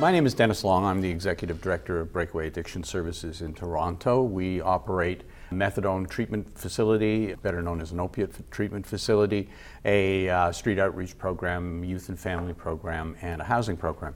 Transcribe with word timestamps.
My 0.00 0.12
name 0.12 0.26
is 0.26 0.34
Dennis 0.34 0.62
Long. 0.62 0.84
I'm 0.84 1.00
the 1.00 1.10
Executive 1.10 1.60
Director 1.60 1.98
of 1.98 2.12
Breakaway 2.12 2.46
Addiction 2.46 2.84
Services 2.84 3.42
in 3.42 3.52
Toronto. 3.52 4.22
We 4.22 4.60
operate 4.60 5.22
a 5.50 5.54
methadone 5.54 6.08
treatment 6.08 6.56
facility, 6.56 7.34
better 7.34 7.62
known 7.62 7.80
as 7.80 7.90
an 7.90 7.98
opiate 7.98 8.48
treatment 8.52 8.86
facility, 8.86 9.48
a 9.84 10.28
uh, 10.28 10.52
street 10.52 10.78
outreach 10.78 11.18
program, 11.18 11.82
youth 11.82 12.10
and 12.10 12.18
family 12.18 12.54
program, 12.54 13.16
and 13.22 13.40
a 13.40 13.44
housing 13.44 13.76
program. 13.76 14.14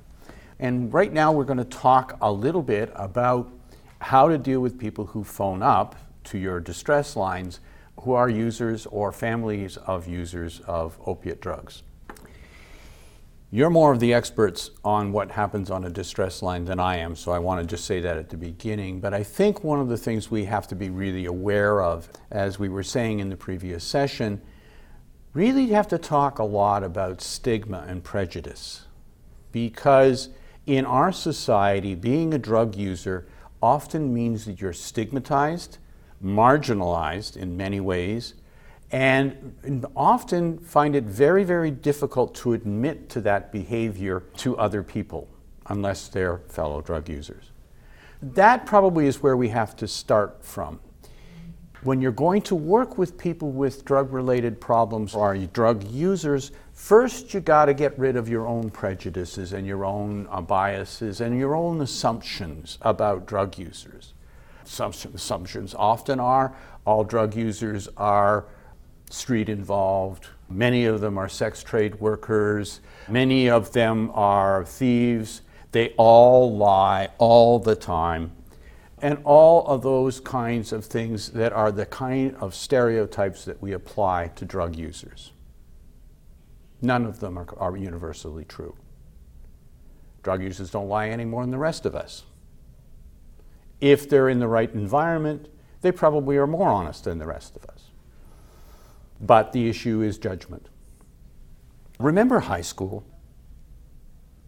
And 0.60 0.94
right 0.94 1.12
now 1.12 1.32
we're 1.32 1.42
going 1.42 1.58
to 1.58 1.64
talk 1.64 2.16
a 2.20 2.30
little 2.30 2.62
bit 2.62 2.92
about 2.94 3.50
how 3.98 4.28
to 4.28 4.38
deal 4.38 4.60
with 4.60 4.78
people 4.78 5.06
who 5.06 5.24
phone 5.24 5.64
up 5.64 5.96
to 6.24 6.38
your 6.38 6.60
distress 6.60 7.16
lines 7.16 7.58
who 8.02 8.12
are 8.12 8.28
users 8.28 8.86
or 8.86 9.10
families 9.10 9.78
of 9.78 10.06
users 10.06 10.60
of 10.60 10.96
opiate 11.06 11.40
drugs. 11.40 11.82
You're 13.54 13.68
more 13.68 13.92
of 13.92 14.00
the 14.00 14.14
experts 14.14 14.70
on 14.82 15.12
what 15.12 15.32
happens 15.32 15.70
on 15.70 15.84
a 15.84 15.90
distress 15.90 16.40
line 16.40 16.64
than 16.64 16.80
I 16.80 16.96
am, 16.96 17.14
so 17.14 17.32
I 17.32 17.38
want 17.38 17.60
to 17.60 17.66
just 17.66 17.84
say 17.84 18.00
that 18.00 18.16
at 18.16 18.30
the 18.30 18.38
beginning. 18.38 18.98
But 18.98 19.12
I 19.12 19.22
think 19.22 19.62
one 19.62 19.78
of 19.78 19.90
the 19.90 19.98
things 19.98 20.30
we 20.30 20.46
have 20.46 20.66
to 20.68 20.74
be 20.74 20.88
really 20.88 21.26
aware 21.26 21.82
of, 21.82 22.08
as 22.30 22.58
we 22.58 22.70
were 22.70 22.82
saying 22.82 23.20
in 23.20 23.28
the 23.28 23.36
previous 23.36 23.84
session, 23.84 24.40
really 25.34 25.66
have 25.66 25.86
to 25.88 25.98
talk 25.98 26.38
a 26.38 26.44
lot 26.44 26.82
about 26.82 27.20
stigma 27.20 27.84
and 27.86 28.02
prejudice. 28.02 28.86
Because 29.52 30.30
in 30.64 30.86
our 30.86 31.12
society, 31.12 31.94
being 31.94 32.32
a 32.32 32.38
drug 32.38 32.74
user 32.74 33.26
often 33.62 34.14
means 34.14 34.46
that 34.46 34.62
you're 34.62 34.72
stigmatized, 34.72 35.76
marginalized 36.24 37.36
in 37.36 37.58
many 37.58 37.80
ways, 37.80 38.32
and 38.92 39.86
often 39.96 40.58
find 40.58 40.94
it 40.94 41.04
very, 41.04 41.44
very 41.44 41.70
difficult 41.70 42.34
to 42.34 42.52
admit 42.52 43.08
to 43.08 43.22
that 43.22 43.50
behavior 43.50 44.22
to 44.36 44.56
other 44.58 44.82
people 44.82 45.26
unless 45.66 46.08
they're 46.08 46.38
fellow 46.48 46.82
drug 46.82 47.08
users. 47.08 47.52
That 48.20 48.66
probably 48.66 49.06
is 49.06 49.22
where 49.22 49.36
we 49.36 49.48
have 49.48 49.74
to 49.76 49.88
start 49.88 50.44
from. 50.44 50.78
When 51.82 52.00
you're 52.00 52.12
going 52.12 52.42
to 52.42 52.54
work 52.54 52.98
with 52.98 53.18
people 53.18 53.50
with 53.50 53.84
drug 53.84 54.12
related 54.12 54.60
problems 54.60 55.14
or 55.14 55.36
drug 55.36 55.82
users, 55.84 56.52
first 56.72 57.34
you 57.34 57.40
got 57.40 57.64
to 57.64 57.74
get 57.74 57.98
rid 57.98 58.14
of 58.14 58.28
your 58.28 58.46
own 58.46 58.70
prejudices 58.70 59.52
and 59.54 59.66
your 59.66 59.84
own 59.84 60.28
uh, 60.30 60.40
biases 60.42 61.20
and 61.20 61.36
your 61.36 61.56
own 61.56 61.80
assumptions 61.80 62.78
about 62.82 63.26
drug 63.26 63.58
users. 63.58 64.12
Assumptions 64.64 65.74
often 65.74 66.20
are 66.20 66.54
all 66.86 67.02
drug 67.02 67.34
users 67.34 67.88
are 67.96 68.44
street 69.12 69.48
involved. 69.48 70.28
Many 70.48 70.84
of 70.84 71.00
them 71.00 71.18
are 71.18 71.28
sex 71.28 71.62
trade 71.62 72.00
workers. 72.00 72.80
Many 73.08 73.48
of 73.48 73.72
them 73.72 74.10
are 74.14 74.64
thieves. 74.64 75.42
They 75.72 75.90
all 75.96 76.56
lie 76.56 77.10
all 77.18 77.58
the 77.58 77.76
time. 77.76 78.32
And 79.00 79.18
all 79.24 79.66
of 79.66 79.82
those 79.82 80.20
kinds 80.20 80.72
of 80.72 80.84
things 80.84 81.30
that 81.30 81.52
are 81.52 81.72
the 81.72 81.86
kind 81.86 82.36
of 82.36 82.54
stereotypes 82.54 83.44
that 83.44 83.60
we 83.60 83.72
apply 83.72 84.28
to 84.36 84.44
drug 84.44 84.76
users. 84.76 85.32
None 86.80 87.04
of 87.04 87.20
them 87.20 87.38
are, 87.38 87.46
are 87.56 87.76
universally 87.76 88.44
true. 88.44 88.76
Drug 90.22 90.42
users 90.42 90.70
don't 90.70 90.88
lie 90.88 91.08
any 91.08 91.24
more 91.24 91.42
than 91.42 91.50
the 91.50 91.58
rest 91.58 91.84
of 91.84 91.96
us. 91.96 92.22
If 93.80 94.08
they're 94.08 94.28
in 94.28 94.38
the 94.38 94.46
right 94.46 94.72
environment, 94.72 95.48
they 95.80 95.90
probably 95.90 96.36
are 96.36 96.46
more 96.46 96.68
honest 96.68 97.04
than 97.04 97.18
the 97.18 97.26
rest 97.26 97.56
of 97.56 97.64
us 97.64 97.81
but 99.22 99.52
the 99.52 99.68
issue 99.68 100.02
is 100.02 100.18
judgment. 100.18 100.68
Remember 101.98 102.40
high 102.40 102.60
school? 102.60 103.04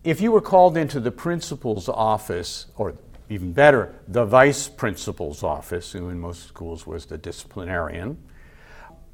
If 0.02 0.20
you 0.20 0.32
were 0.32 0.40
called 0.40 0.76
into 0.76 1.00
the 1.00 1.12
principal's 1.12 1.88
office, 1.88 2.66
or 2.76 2.94
even 3.30 3.52
better, 3.52 3.94
the 4.08 4.24
vice 4.24 4.68
principal's 4.68 5.42
office, 5.42 5.92
who 5.92 6.08
in 6.10 6.18
most 6.18 6.46
schools 6.46 6.86
was 6.86 7.06
the 7.06 7.16
disciplinarian, 7.16 8.18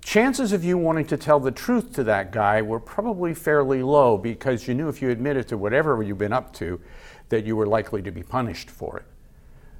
chances 0.02 0.52
of 0.52 0.64
you 0.64 0.78
wanting 0.78 1.04
to 1.06 1.16
tell 1.16 1.38
the 1.38 1.50
truth 1.50 1.92
to 1.92 2.04
that 2.04 2.32
guy 2.32 2.62
were 2.62 2.80
probably 2.80 3.34
fairly 3.34 3.82
low 3.82 4.16
because 4.16 4.66
you 4.66 4.74
knew 4.74 4.88
if 4.88 5.02
you 5.02 5.10
admitted 5.10 5.46
to 5.48 5.58
whatever 5.58 6.02
you've 6.02 6.18
been 6.18 6.32
up 6.32 6.52
to, 6.54 6.80
that 7.28 7.44
you 7.44 7.54
were 7.54 7.66
likely 7.66 8.02
to 8.02 8.10
be 8.10 8.22
punished 8.22 8.70
for 8.70 8.96
it. 8.96 9.04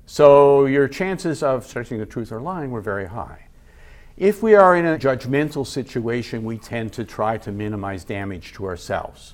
So 0.06 0.66
your 0.66 0.86
chances 0.86 1.42
of 1.42 1.66
stretching 1.66 1.98
the 1.98 2.06
truth 2.06 2.30
or 2.30 2.41
lying 2.41 2.70
were 2.70 2.80
very 2.80 3.06
high. 3.06 3.47
If 4.20 4.42
we 4.42 4.54
are 4.54 4.76
in 4.76 4.84
a 4.84 4.98
judgmental 4.98 5.66
situation, 5.66 6.44
we 6.44 6.58
tend 6.58 6.92
to 6.92 7.04
try 7.04 7.38
to 7.38 7.50
minimize 7.50 8.04
damage 8.04 8.53
to 8.53 8.66
ourselves. 8.66 9.32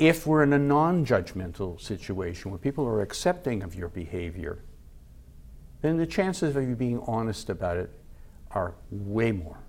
If 0.00 0.26
we're 0.26 0.42
in 0.42 0.52
a 0.52 0.58
non 0.58 1.06
judgmental 1.06 1.80
situation 1.80 2.50
where 2.50 2.58
people 2.58 2.84
are 2.84 3.02
accepting 3.02 3.62
of 3.62 3.76
your 3.76 3.86
behavior, 3.86 4.64
then 5.80 5.96
the 5.96 6.08
chances 6.08 6.56
of 6.56 6.68
you 6.68 6.74
being 6.74 6.98
honest 7.06 7.50
about 7.50 7.76
it 7.76 7.90
are 8.50 8.74
way 8.90 9.30
more. 9.30 9.60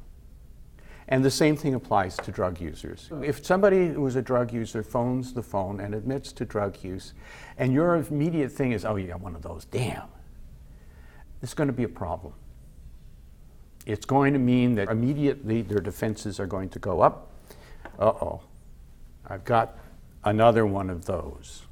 And 1.07 1.23
the 1.23 1.29
same 1.29 1.55
thing 1.55 1.75
applies 1.75 2.17
to 2.17 2.31
drug 2.31 2.59
users. 2.59 3.11
If 3.21 3.45
somebody 3.45 3.89
who 3.89 4.07
is 4.07 4.15
a 4.15 4.23
drug 4.23 4.53
user 4.53 4.81
phones 4.81 5.33
the 5.35 5.43
phone 5.43 5.79
and 5.79 5.93
admits 5.93 6.31
to 6.31 6.45
drug 6.45 6.83
use, 6.83 7.13
and 7.59 7.71
your 7.71 7.97
immediate 7.97 8.51
thing 8.51 8.71
is, 8.71 8.85
oh, 8.85 8.95
you 8.95 9.05
got 9.05 9.21
one 9.21 9.35
of 9.35 9.43
those, 9.43 9.65
damn, 9.65 10.07
it's 11.43 11.53
going 11.53 11.67
to 11.67 11.73
be 11.73 11.83
a 11.83 11.87
problem. 11.87 12.33
It's 13.85 14.05
going 14.05 14.33
to 14.33 14.39
mean 14.39 14.75
that 14.75 14.89
immediately 14.89 15.61
their 15.61 15.79
defenses 15.79 16.39
are 16.39 16.47
going 16.47 16.69
to 16.69 16.79
go 16.79 17.01
up. 17.01 17.31
Uh 17.99 18.05
oh, 18.07 18.41
I've 19.27 19.45
got 19.45 19.77
another 20.23 20.65
one 20.65 20.89
of 20.89 21.05
those. 21.05 21.63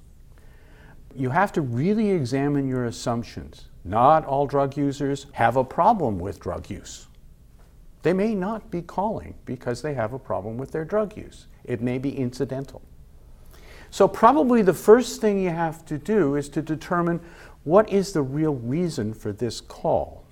You 1.16 1.30
have 1.30 1.52
to 1.54 1.62
really 1.62 2.12
examine 2.12 2.68
your 2.68 2.86
assumptions. 2.86 3.70
Not 3.84 4.26
all 4.26 4.48
drug 4.48 4.78
users 4.78 5.28
have 5.34 5.58
a 5.58 5.64
problem 5.64 6.20
with 6.20 6.40
drug 6.40 6.70
use. 6.70 7.08
They 8.04 8.14
may 8.14 8.36
not 8.36 8.70
be 8.70 8.82
calling 8.82 9.36
because 9.46 9.82
they 9.82 9.94
have 9.94 10.14
a 10.14 10.20
problem 10.20 10.58
with 10.58 10.72
their 10.72 10.86
drug 10.86 11.18
use. 11.18 11.48
It 11.64 11.82
may 11.82 11.98
be 11.98 12.16
incidental. 12.16 12.82
So, 13.92 14.08
probably 14.08 14.62
the 14.62 14.74
first 14.74 15.22
thing 15.22 15.40
you 15.40 15.52
have 15.52 15.86
to 15.86 15.98
do 15.98 16.36
is 16.36 16.50
to 16.50 16.62
determine 16.62 17.22
what 17.64 17.90
is 17.92 18.12
the 18.12 18.22
real 18.22 18.56
reason 18.56 19.14
for 19.14 19.32
this 19.32 19.62
call. 19.62 20.23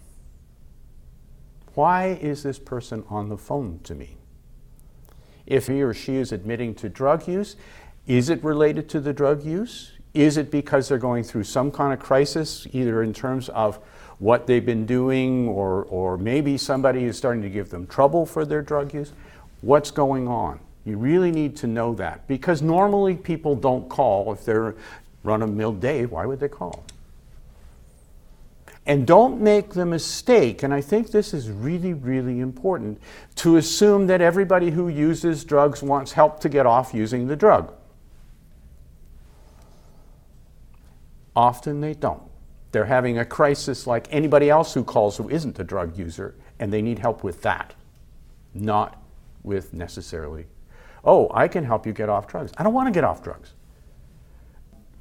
Why 1.74 2.08
is 2.22 2.44
this 2.44 2.60
person 2.60 3.04
on 3.10 3.30
the 3.30 3.38
phone 3.38 3.80
to 3.84 3.96
me? 3.96 4.18
If 5.46 5.68
he 5.68 5.82
or 5.82 5.94
she 5.94 6.16
is 6.16 6.32
admitting 6.32 6.76
to 6.76 6.90
drug 6.90 7.28
use, 7.28 7.56
is 8.08 8.30
it 8.30 8.44
related 8.44 8.90
to 8.90 9.00
the 9.00 9.14
drug 9.14 9.44
use? 9.44 9.92
Is 10.14 10.38
it 10.38 10.52
because 10.52 10.90
they're 10.90 10.98
going 10.98 11.24
through 11.24 11.46
some 11.46 11.72
kind 11.72 11.94
of 11.94 12.00
crisis, 12.00 12.68
either 12.72 13.02
in 13.04 13.14
terms 13.14 13.48
of 13.50 13.80
what 14.20 14.48
they've 14.48 14.66
been 14.66 14.86
doing, 14.86 15.48
or, 15.48 15.84
or 15.86 16.18
maybe 16.18 16.58
somebody 16.58 17.06
is 17.06 17.18
starting 17.18 17.42
to 17.42 17.50
give 17.50 17.70
them 17.70 17.88
trouble 17.88 18.26
for 18.26 18.46
their 18.46 18.62
drug 18.62 18.94
use? 18.94 19.14
What's 19.62 19.92
going 19.92 20.28
on? 20.28 20.60
You 20.84 20.98
really 20.98 21.32
need 21.32 21.56
to 21.58 21.68
know 21.68 21.94
that 21.96 22.28
because 22.28 22.62
normally 22.62 23.16
people 23.16 23.56
don't 23.56 23.88
call 23.88 24.34
if 24.34 24.44
they're 24.44 24.76
run 25.24 25.42
a 25.42 25.48
mill 25.48 25.74
day. 25.74 26.06
Why 26.06 26.26
would 26.26 26.40
they 26.40 26.50
call? 26.50 26.84
And 28.86 29.06
don't 29.06 29.40
make 29.40 29.70
the 29.70 29.86
mistake, 29.86 30.64
and 30.64 30.74
I 30.74 30.82
think 30.82 31.12
this 31.12 31.34
is 31.34 31.52
really, 31.52 31.94
really 31.94 32.40
important, 32.40 33.00
to 33.36 33.58
assume 33.58 34.08
that 34.08 34.22
everybody 34.22 34.72
who 34.72 34.88
uses 34.88 35.44
drugs 35.44 35.84
wants 35.84 36.14
help 36.14 36.40
to 36.40 36.50
get 36.50 36.66
off 36.66 36.94
using 36.94 37.28
the 37.28 37.36
drug. 37.36 37.74
Often 41.36 41.82
they 41.82 41.94
don't. 41.94 42.24
They're 42.72 42.86
having 42.86 43.20
a 43.20 43.26
crisis 43.26 43.86
like 43.86 44.08
anybody 44.10 44.50
else 44.50 44.74
who 44.74 44.84
calls 44.84 45.18
who 45.18 45.30
isn't 45.30 45.60
a 45.60 45.64
drug 45.64 45.98
user, 45.98 46.36
and 46.60 46.74
they 46.74 46.82
need 46.82 47.00
help 47.00 47.24
with 47.24 47.44
that, 47.44 47.76
not 48.54 49.02
with 49.44 49.74
necessarily, 49.74 50.48
oh, 51.04 51.30
I 51.34 51.48
can 51.48 51.64
help 51.64 51.86
you 51.86 51.94
get 51.94 52.10
off 52.10 52.28
drugs. 52.28 52.52
I 52.58 52.64
don't 52.64 52.74
want 52.74 52.88
to 52.88 52.92
get 52.92 53.04
off 53.04 53.24
drugs 53.24 53.54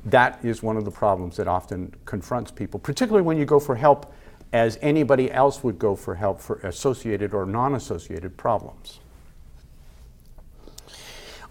that 0.06 0.42
is 0.44 0.62
one 0.62 0.76
of 0.76 0.84
the 0.84 0.90
problems 0.90 1.36
that 1.36 1.46
often 1.46 1.94
confronts 2.04 2.50
people, 2.50 2.80
particularly 2.80 3.24
when 3.24 3.36
you 3.36 3.44
go 3.44 3.60
for 3.60 3.76
help 3.76 4.12
as 4.52 4.78
anybody 4.82 5.30
else 5.30 5.62
would 5.62 5.78
go 5.78 5.94
for 5.94 6.14
help 6.14 6.40
for 6.40 6.56
associated 6.56 7.34
or 7.34 7.46
non 7.46 7.74
associated 7.74 8.36
problems. 8.36 9.00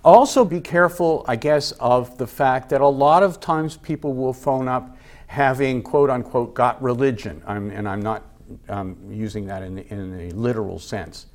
Also, 0.04 0.46
be 0.46 0.62
careful, 0.62 1.26
I 1.28 1.36
guess, 1.36 1.72
of 1.74 2.18
the 2.18 2.28
fact 2.28 2.70
that 2.70 2.82
a 2.82 2.88
lot 2.88 3.22
of 3.22 3.40
times 3.40 3.76
people 3.78 4.14
will 4.14 4.34
phone 4.34 4.68
up 4.68 4.98
having 5.28 5.84
quote 5.84 6.10
unquote 6.10 6.54
got 6.54 6.82
religion, 6.82 7.42
I'm, 7.46 7.70
and 7.70 7.88
I'm 7.88 8.02
not 8.02 8.24
um, 8.70 8.98
using 9.10 9.46
that 9.48 9.62
in, 9.62 9.80
in 9.80 10.20
a 10.20 10.32
literal 10.32 10.80
sense. 10.80 11.28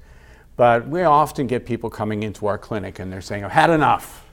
But 0.56 0.88
we 0.88 1.02
often 1.02 1.46
get 1.46 1.66
people 1.66 1.90
coming 1.90 2.22
into 2.22 2.46
our 2.46 2.58
clinic 2.58 2.98
and 2.98 3.12
they're 3.12 3.20
saying, 3.20 3.44
I've 3.44 3.52
had 3.52 3.70
enough. 3.70 4.23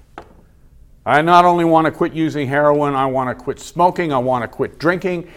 I 1.06 1.21
not 1.21 1.45
only 1.45 1.65
want 1.65 1.86
to 1.86 1.92
quit 1.92 2.13
using 2.13 2.48
heroin, 2.48 2.94
I 2.94 3.07
want 3.07 3.36
to 3.36 3.44
quit 3.44 3.59
smoking, 3.59 4.13
I 4.13 4.19
want 4.19 4.44
to 4.44 4.48
quit 4.48 4.77
drinking, 4.77 5.30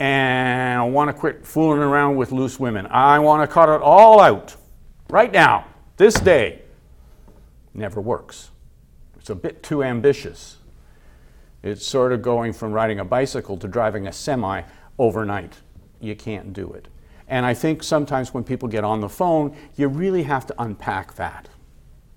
and 0.00 0.80
I 0.80 0.84
want 0.84 1.08
to 1.08 1.12
quit 1.12 1.46
fooling 1.46 1.78
around 1.78 2.16
with 2.16 2.32
loose 2.32 2.58
women. 2.58 2.86
I 2.86 3.20
want 3.20 3.48
to 3.48 3.52
cut 3.52 3.68
it 3.68 3.80
all 3.80 4.20
out 4.20 4.56
right 5.08 5.32
now, 5.32 5.66
this 5.96 6.14
day. 6.14 6.62
Never 7.72 8.00
works. 8.00 8.50
It's 9.16 9.30
a 9.30 9.36
bit 9.36 9.62
too 9.62 9.84
ambitious. 9.84 10.56
It's 11.62 11.86
sort 11.86 12.12
of 12.12 12.22
going 12.22 12.52
from 12.52 12.72
riding 12.72 12.98
a 12.98 13.04
bicycle 13.04 13.56
to 13.58 13.68
driving 13.68 14.08
a 14.08 14.12
semi 14.12 14.62
overnight. 14.98 15.54
You 16.00 16.16
can't 16.16 16.52
do 16.52 16.72
it. 16.72 16.88
And 17.28 17.46
I 17.46 17.54
think 17.54 17.84
sometimes 17.84 18.34
when 18.34 18.42
people 18.42 18.68
get 18.68 18.82
on 18.82 19.00
the 19.00 19.08
phone, 19.08 19.56
you 19.76 19.86
really 19.86 20.24
have 20.24 20.46
to 20.48 20.54
unpack 20.60 21.14
that. 21.14 21.48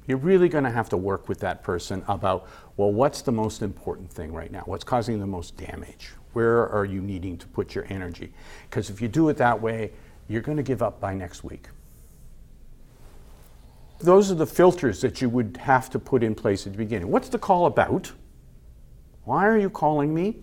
You're 0.07 0.17
really 0.17 0.49
going 0.49 0.63
to 0.63 0.69
have 0.69 0.89
to 0.89 0.97
work 0.97 1.27
with 1.27 1.39
that 1.39 1.63
person 1.63 2.03
about, 2.07 2.47
well, 2.77 2.91
what's 2.91 3.21
the 3.21 3.31
most 3.31 3.61
important 3.61 4.11
thing 4.11 4.33
right 4.33 4.51
now? 4.51 4.61
What's 4.65 4.83
causing 4.83 5.19
the 5.19 5.27
most 5.27 5.57
damage? 5.57 6.11
Where 6.33 6.67
are 6.69 6.85
you 6.85 7.01
needing 7.01 7.37
to 7.37 7.47
put 7.47 7.73
your 7.73 7.85
energy? 7.89 8.33
Because 8.69 8.89
if 8.89 9.01
you 9.01 9.07
do 9.07 9.29
it 9.29 9.37
that 9.37 9.61
way, 9.61 9.91
you're 10.27 10.41
going 10.41 10.57
to 10.57 10.63
give 10.63 10.83
up 10.83 10.99
by 10.99 11.13
next 11.13 11.43
week. 11.43 11.69
Those 13.99 14.29
are 14.29 14.35
the 14.35 14.45
filters 14.45 15.01
that 15.01 15.21
you 15.21 15.29
would 15.29 15.57
have 15.57 15.89
to 15.91 15.99
put 15.99 16.23
in 16.23 16.35
place 16.35 16.67
at 16.67 16.73
the 16.73 16.77
beginning. 16.77 17.09
What's 17.09 17.29
the 17.29 17.39
call 17.39 17.65
about? 17.65 18.11
Why 19.23 19.47
are 19.47 19.57
you 19.57 19.69
calling 19.69 20.13
me? 20.13 20.37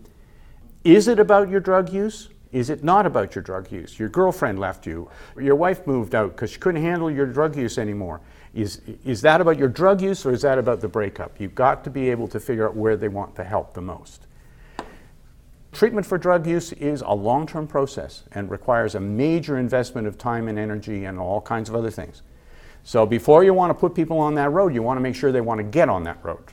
Is 0.83 1.07
it 1.07 1.21
about 1.21 1.49
your 1.49 1.61
drug 1.61 1.93
use? 1.93 2.31
Is 2.53 2.69
it 2.69 2.85
not 2.85 3.07
about 3.07 3.35
your 3.35 3.43
drug 3.43 3.73
use? 3.73 3.99
Your 3.99 4.11
girlfriend 4.11 4.59
left 4.59 4.87
you. 4.87 5.11
Your 5.41 5.57
wife 5.57 5.87
moved 5.87 6.15
out 6.15 6.33
because 6.33 6.51
she 6.51 6.59
couldn't 6.59 6.83
handle 6.83 7.11
your 7.11 7.27
drug 7.27 7.57
use 7.57 7.79
anymore. 7.79 8.21
Is, 8.55 8.83
is 9.05 9.23
that 9.23 9.41
about 9.41 9.59
your 9.59 9.69
drug 9.69 10.03
use 10.03 10.27
or 10.27 10.33
is 10.33 10.43
that 10.43 10.59
about 10.59 10.81
the 10.81 10.89
breakup? 10.89 11.41
You've 11.41 11.55
got 11.55 11.83
to 11.85 11.91
be 11.91 12.11
able 12.11 12.29
to 12.29 12.39
figure 12.39 12.69
out 12.69 12.77
where 12.77 12.97
they 12.97 13.09
want 13.09 13.35
the 13.35 13.45
help 13.45 13.73
the 13.73 13.81
most. 13.81 14.27
Treatment 15.73 16.07
for 16.07 16.19
drug 16.19 16.47
use 16.47 16.73
is 16.75 17.01
a 17.01 17.15
long 17.15 17.47
term 17.47 17.67
process 17.67 18.25
and 18.33 18.51
requires 18.51 18.95
a 18.95 19.01
major 19.01 19.57
investment 19.57 20.07
of 20.07 20.19
time 20.19 20.49
and 20.49 20.59
energy 20.59 21.07
and 21.07 21.19
all 21.19 21.41
kinds 21.41 21.71
of 21.71 21.75
other 21.75 21.91
things. 21.91 22.21
So 22.85 23.07
before 23.07 23.45
you 23.45 23.55
want 23.55 23.71
to 23.71 23.75
put 23.75 23.95
people 23.95 24.19
on 24.19 24.35
that 24.35 24.51
road, 24.51 24.75
you 24.75 24.83
want 24.83 24.99
to 24.99 25.01
make 25.01 25.15
sure 25.15 25.33
they 25.33 25.41
want 25.41 25.59
to 25.59 25.65
get 25.65 25.89
on 25.89 26.03
that 26.05 26.23
road. 26.23 26.45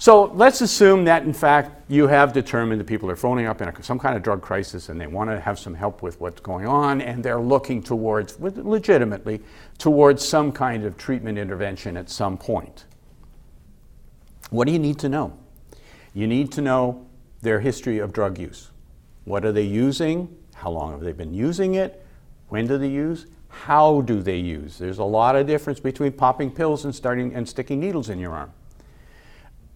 So 0.00 0.26
let's 0.26 0.60
assume 0.60 1.04
that, 1.06 1.24
in 1.24 1.32
fact, 1.32 1.90
you 1.90 2.06
have 2.06 2.32
determined 2.32 2.80
that 2.80 2.86
people 2.86 3.10
are 3.10 3.16
phoning 3.16 3.46
up 3.46 3.60
in 3.60 3.68
a, 3.68 3.82
some 3.82 3.98
kind 3.98 4.16
of 4.16 4.22
drug 4.22 4.40
crisis 4.40 4.90
and 4.90 5.00
they 5.00 5.08
want 5.08 5.28
to 5.28 5.40
have 5.40 5.58
some 5.58 5.74
help 5.74 6.02
with 6.02 6.20
what's 6.20 6.40
going 6.40 6.68
on 6.68 7.00
and 7.00 7.24
they're 7.24 7.40
looking 7.40 7.82
towards, 7.82 8.38
legitimately, 8.38 9.40
towards 9.76 10.26
some 10.26 10.52
kind 10.52 10.84
of 10.84 10.96
treatment 10.96 11.36
intervention 11.36 11.96
at 11.96 12.08
some 12.08 12.38
point. 12.38 12.84
What 14.50 14.66
do 14.66 14.72
you 14.72 14.78
need 14.78 15.00
to 15.00 15.08
know? 15.08 15.36
You 16.14 16.28
need 16.28 16.52
to 16.52 16.62
know 16.62 17.04
their 17.42 17.58
history 17.58 17.98
of 17.98 18.12
drug 18.12 18.38
use. 18.38 18.70
What 19.24 19.44
are 19.44 19.52
they 19.52 19.62
using? 19.62 20.34
How 20.54 20.70
long 20.70 20.92
have 20.92 21.00
they 21.00 21.12
been 21.12 21.34
using 21.34 21.74
it? 21.74 22.06
When 22.50 22.68
do 22.68 22.78
they 22.78 22.88
use? 22.88 23.26
How 23.48 24.02
do 24.02 24.22
they 24.22 24.38
use? 24.38 24.78
There's 24.78 24.98
a 24.98 25.04
lot 25.04 25.34
of 25.34 25.48
difference 25.48 25.80
between 25.80 26.12
popping 26.12 26.52
pills 26.52 26.84
and 26.84 26.94
starting 26.94 27.34
and 27.34 27.48
sticking 27.48 27.80
needles 27.80 28.10
in 28.10 28.20
your 28.20 28.32
arm. 28.32 28.52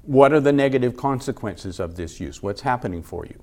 What 0.02 0.32
are 0.32 0.40
the 0.40 0.52
negative 0.52 0.96
consequences 0.96 1.78
of 1.78 1.96
this 1.96 2.20
use? 2.20 2.42
What's 2.42 2.62
happening 2.62 3.02
for 3.02 3.24
you? 3.24 3.42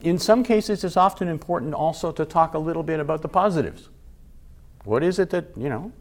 In 0.00 0.18
some 0.18 0.44
cases, 0.44 0.84
it's 0.84 0.96
often 0.96 1.26
important 1.26 1.74
also 1.74 2.12
to 2.12 2.24
talk 2.24 2.54
a 2.54 2.58
little 2.58 2.84
bit 2.84 3.00
about 3.00 3.22
the 3.22 3.28
positives. 3.28 3.88
What 4.84 5.02
is 5.02 5.18
it 5.18 5.30
that, 5.30 5.56
you 5.56 5.68
know, 5.68 5.92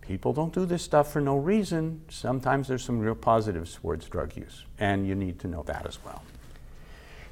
people 0.00 0.32
don't 0.32 0.52
do 0.52 0.64
this 0.64 0.82
stuff 0.82 1.12
for 1.12 1.20
no 1.20 1.36
reason. 1.36 2.02
Sometimes 2.08 2.68
there's 2.68 2.82
some 2.82 2.98
real 2.98 3.14
positives 3.14 3.74
towards 3.74 4.08
drug 4.08 4.36
use, 4.36 4.64
and 4.78 5.06
you 5.06 5.14
need 5.14 5.38
to 5.40 5.48
know 5.48 5.62
that 5.64 5.86
as 5.86 5.98
well. 6.04 6.22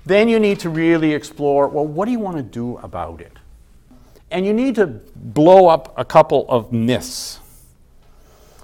Then 0.04 0.28
you 0.28 0.38
need 0.38 0.60
to 0.60 0.70
really 0.70 1.12
explore 1.14 1.68
well, 1.68 1.86
what 1.86 2.06
do 2.06 2.12
you 2.12 2.18
want 2.18 2.36
to 2.36 2.42
do 2.42 2.76
about 2.78 3.20
it? 3.20 3.32
And 4.30 4.46
you 4.46 4.52
need 4.52 4.74
to 4.76 4.86
blow 4.86 5.68
up 5.68 5.92
a 5.98 6.04
couple 6.04 6.46
of 6.48 6.72
myths 6.72 7.39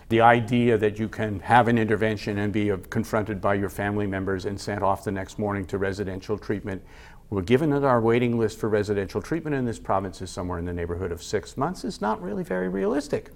the 0.09 0.21
idea 0.21 0.79
that 0.79 0.99
you 0.99 1.09
can 1.09 1.41
have 1.41 1.69
an 1.69 1.79
intervention 1.79 2.39
and 2.39 2.53
be 2.53 2.71
uh, 2.71 2.77
confronted 2.91 3.41
by 3.41 3.55
your 3.55 3.69
family 3.69 4.07
members 4.07 4.45
and 4.45 4.61
sent 4.61 4.83
off 4.83 5.03
the 5.05 5.11
next 5.11 5.39
morning 5.39 5.65
to 5.67 5.79
residential 5.79 6.39
treatment. 6.39 6.83
Well, 7.29 7.43
given 7.43 7.71
that 7.71 7.83
our 7.83 8.01
waiting 8.01 8.39
list 8.39 8.61
for 8.61 8.69
residential 8.69 9.21
treatment 9.21 9.57
in 9.57 9.65
this 9.65 9.81
province 9.81 10.23
is 10.23 10.31
somewhere 10.31 10.61
in 10.61 10.65
the 10.65 10.73
neighborhood 10.73 11.11
of 11.11 11.23
six 11.23 11.57
months, 11.57 11.85
is 11.85 12.01
not 12.01 12.23
really 12.23 12.45
very 12.45 12.69
realistic. 12.69 13.31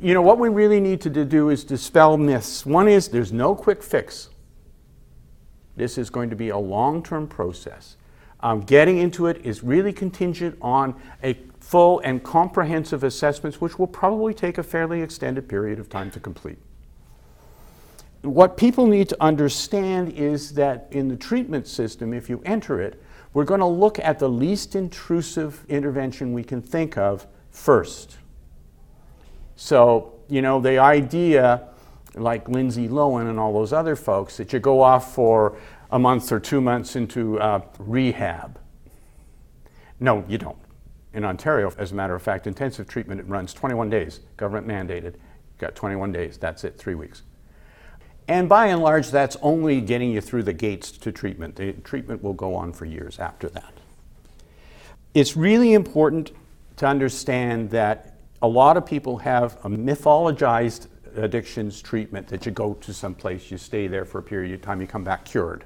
You 0.00 0.14
know, 0.14 0.22
what 0.22 0.38
we 0.38 0.48
really 0.48 0.80
need 0.80 1.02
to 1.02 1.10
do 1.10 1.50
is 1.50 1.64
dispel 1.64 2.16
myths. 2.16 2.64
One 2.64 2.88
is 2.88 3.08
there's 3.08 3.32
no 3.32 3.54
quick 3.54 3.82
fix. 3.82 4.30
This 5.76 5.98
is 5.98 6.08
going 6.08 6.30
to 6.30 6.36
be 6.36 6.48
a 6.48 6.56
long 6.56 7.02
term 7.02 7.28
process. 7.28 7.96
Um, 8.42 8.60
getting 8.60 8.98
into 8.98 9.26
it 9.26 9.44
is 9.44 9.62
really 9.62 9.92
contingent 9.92 10.56
on 10.62 11.00
a 11.22 11.38
full 11.60 12.00
and 12.00 12.22
comprehensive 12.22 13.04
assessments, 13.04 13.60
which 13.60 13.78
will 13.78 13.86
probably 13.86 14.34
take 14.34 14.58
a 14.58 14.62
fairly 14.62 15.02
extended 15.02 15.48
period 15.48 15.78
of 15.78 15.88
time 15.88 16.10
to 16.12 16.20
complete. 16.20 16.58
What 18.22 18.56
people 18.56 18.86
need 18.86 19.08
to 19.10 19.16
understand 19.22 20.12
is 20.12 20.54
that 20.54 20.88
in 20.90 21.08
the 21.08 21.16
treatment 21.16 21.66
system, 21.66 22.12
if 22.12 22.28
you 22.28 22.42
enter 22.44 22.80
it, 22.80 23.02
we're 23.32 23.44
going 23.44 23.60
to 23.60 23.66
look 23.66 23.98
at 23.98 24.18
the 24.18 24.28
least 24.28 24.74
intrusive 24.74 25.64
intervention 25.68 26.32
we 26.32 26.42
can 26.42 26.60
think 26.60 26.98
of 26.98 27.26
first. 27.50 28.18
So, 29.56 30.14
you 30.28 30.42
know, 30.42 30.60
the 30.60 30.78
idea, 30.78 31.68
like 32.14 32.48
Lindsay 32.48 32.88
Lohan 32.88 33.30
and 33.30 33.38
all 33.38 33.52
those 33.52 33.72
other 33.72 33.96
folks, 33.96 34.36
that 34.38 34.52
you 34.52 34.58
go 34.58 34.82
off 34.82 35.14
for 35.14 35.56
a 35.90 35.98
month 35.98 36.30
or 36.32 36.40
two 36.40 36.60
months 36.60 36.96
into 36.96 37.38
uh, 37.40 37.60
rehab. 37.78 38.58
No, 39.98 40.24
you 40.28 40.38
don't 40.38 40.56
in 41.12 41.24
Ontario, 41.24 41.72
as 41.76 41.92
a 41.92 41.94
matter 41.94 42.14
of 42.14 42.22
fact, 42.22 42.46
intensive 42.46 42.86
treatment 42.88 43.20
it 43.20 43.26
runs 43.26 43.52
21 43.52 43.90
days, 43.90 44.20
government 44.36 44.66
mandated. 44.66 45.14
Got 45.58 45.74
21 45.74 46.12
days, 46.12 46.38
that's 46.38 46.64
it, 46.64 46.78
three 46.78 46.94
weeks. 46.94 47.22
And 48.28 48.48
by 48.48 48.66
and 48.66 48.80
large, 48.80 49.10
that's 49.10 49.36
only 49.42 49.80
getting 49.80 50.12
you 50.12 50.20
through 50.20 50.44
the 50.44 50.52
gates 50.52 50.92
to 50.92 51.10
treatment. 51.10 51.56
The 51.56 51.72
treatment 51.72 52.22
will 52.22 52.32
go 52.32 52.54
on 52.54 52.72
for 52.72 52.84
years 52.84 53.18
after 53.18 53.48
that. 53.50 53.72
It's 55.14 55.36
really 55.36 55.74
important 55.74 56.30
to 56.76 56.86
understand 56.86 57.70
that 57.70 58.14
a 58.40 58.48
lot 58.48 58.76
of 58.76 58.86
people 58.86 59.18
have 59.18 59.54
a 59.64 59.68
mythologized 59.68 60.86
addictions 61.16 61.82
treatment 61.82 62.28
that 62.28 62.46
you 62.46 62.52
go 62.52 62.74
to 62.74 62.94
some 62.94 63.14
place, 63.14 63.50
you 63.50 63.58
stay 63.58 63.88
there 63.88 64.04
for 64.04 64.18
a 64.18 64.22
period 64.22 64.54
of 64.54 64.62
time, 64.62 64.80
you 64.80 64.86
come 64.86 65.02
back 65.02 65.24
cured. 65.24 65.64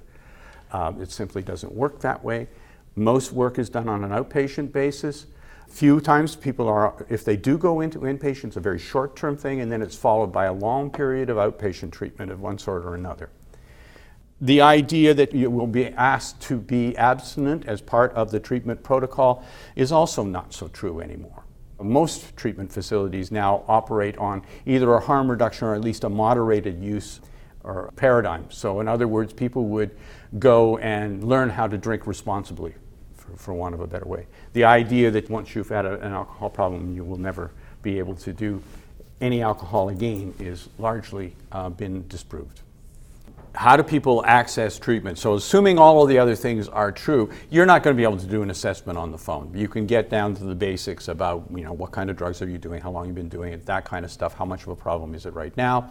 Um, 0.73 1.01
it 1.01 1.11
simply 1.11 1.43
doesn't 1.43 1.73
work 1.73 2.01
that 2.01 2.25
way. 2.25 2.49
Most 2.97 3.33
work 3.33 3.59
is 3.59 3.69
done 3.69 3.89
on 3.89 4.05
an 4.05 4.11
outpatient 4.11 4.73
basis. 4.73 5.27
Few 5.69 6.01
times 6.01 6.37
people 6.37 6.69
are, 6.69 7.05
if 7.09 7.25
they 7.25 7.37
do 7.37 7.59
go 7.59 7.81
into 7.81 8.01
inpatient, 8.01 8.45
it's 8.45 8.57
a 8.57 8.61
very 8.61 8.79
short 8.79 9.17
term 9.17 9.37
thing, 9.37 9.61
and 9.61 9.73
then 9.73 9.83
it's 9.83 9.97
followed 9.97 10.33
by 10.33 10.45
a 10.45 10.53
long 10.53 10.91
period 10.91 11.31
of 11.31 11.37
outpatient 11.37 11.91
treatment 11.91 12.31
of 12.31 12.41
one 12.41 12.59
sort 12.59 12.85
or 12.85 12.95
another. 12.95 13.31
The 14.41 14.61
idea 14.61 15.15
that 15.15 15.33
you 15.33 15.51
will 15.51 15.67
be 15.67 15.89
asked 15.89 16.41
to 16.43 16.59
be 16.59 16.97
abstinent 16.97 17.67
as 17.67 17.81
part 17.81 18.13
of 18.13 18.31
the 18.31 18.41
treatment 18.41 18.83
protocol 18.83 19.45
is 19.75 19.91
also 19.91 20.23
not 20.23 20.53
so 20.53 20.69
true 20.69 21.01
anymore. 21.01 21.45
Most 21.81 22.37
treatment 22.37 22.71
facilities 22.73 23.33
now 23.33 23.65
operate 23.67 24.17
on 24.19 24.43
either 24.67 24.93
a 24.95 25.01
harm 25.01 25.31
reduction 25.31 25.67
or 25.67 25.75
at 25.75 25.81
least 25.81 26.05
a 26.05 26.09
moderated 26.09 26.83
use 26.83 27.21
or 27.65 27.91
paradigm. 27.97 28.51
So, 28.51 28.81
in 28.81 28.89
other 28.89 29.09
words, 29.09 29.33
people 29.33 29.67
would 29.67 29.91
go 30.39 30.79
and 30.79 31.25
learn 31.25 31.51
how 31.51 31.67
to 31.67 31.79
drink 31.79 32.07
responsibly 32.07 32.75
for, 33.15 33.37
for 33.37 33.55
want 33.55 33.75
of 33.75 33.81
a 33.81 33.87
better 33.87 34.07
way. 34.07 34.27
The 34.53 34.65
idea 34.65 35.11
that 35.11 35.31
once 35.31 35.55
you've 35.55 35.69
had 35.69 35.87
a, 35.87 35.99
an 36.01 36.13
alcohol 36.13 36.51
problem, 36.51 36.95
you 36.95 37.05
will 37.05 37.19
never 37.19 37.51
be 37.83 37.99
able 37.99 38.15
to 38.17 38.33
do 38.33 38.63
any 39.21 39.43
alcohol 39.43 39.89
again 39.89 40.35
is 40.39 40.69
largely 40.79 41.35
uh, 41.53 41.71
been 41.71 42.07
disproved. 42.09 42.61
How 43.55 43.77
do 43.77 43.85
people 43.85 44.25
access 44.27 44.81
treatment? 44.81 45.17
So, 45.17 45.35
assuming 45.35 45.79
all 45.79 46.03
of 46.03 46.09
the 46.09 46.19
other 46.19 46.35
things 46.35 46.69
are 46.69 46.91
true, 46.91 47.31
you're 47.51 47.67
not 47.67 47.85
going 47.85 47.95
to 47.95 47.97
be 47.97 48.03
able 48.03 48.19
to 48.19 48.27
do 48.27 48.43
an 48.43 48.51
assessment 48.51 48.99
on 48.99 49.13
the 49.13 49.19
phone. 49.19 49.53
You 49.55 49.69
can 49.69 49.87
get 49.87 50.11
down 50.11 50.35
to 50.35 50.45
the 50.45 50.57
basics 50.57 51.07
about, 51.07 51.47
you 51.55 51.63
know, 51.63 51.73
what 51.73 51.93
kind 51.93 52.11
of 52.11 52.17
drugs 52.17 52.43
are 52.43 52.49
you 52.49 52.59
doing, 52.59 52.83
how 52.83 52.91
long 52.91 53.07
you've 53.07 53.15
been 53.15 53.29
doing 53.29 53.53
it, 53.53 53.65
that 53.67 53.85
kind 53.85 54.05
of 54.05 54.11
stuff. 54.11 54.35
How 54.35 54.45
much 54.45 54.65
of 54.65 54.71
a 54.71 54.77
problem 54.77 55.15
is 55.15 55.25
it 55.25 55.35
right 55.35 55.57
now? 55.57 55.91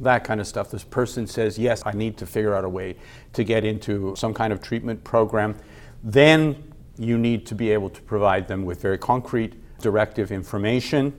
That 0.00 0.24
kind 0.24 0.40
of 0.40 0.46
stuff. 0.46 0.70
This 0.70 0.84
person 0.84 1.26
says, 1.26 1.58
Yes, 1.58 1.82
I 1.84 1.92
need 1.92 2.16
to 2.18 2.26
figure 2.26 2.54
out 2.54 2.64
a 2.64 2.68
way 2.68 2.96
to 3.34 3.44
get 3.44 3.64
into 3.64 4.14
some 4.16 4.34
kind 4.34 4.52
of 4.52 4.60
treatment 4.62 5.02
program 5.04 5.56
then 6.02 6.72
you 6.98 7.18
need 7.18 7.46
to 7.46 7.54
be 7.54 7.70
able 7.70 7.90
to 7.90 8.02
provide 8.02 8.48
them 8.48 8.64
with 8.64 8.80
very 8.80 8.98
concrete 8.98 9.54
directive 9.80 10.30
information. 10.32 11.12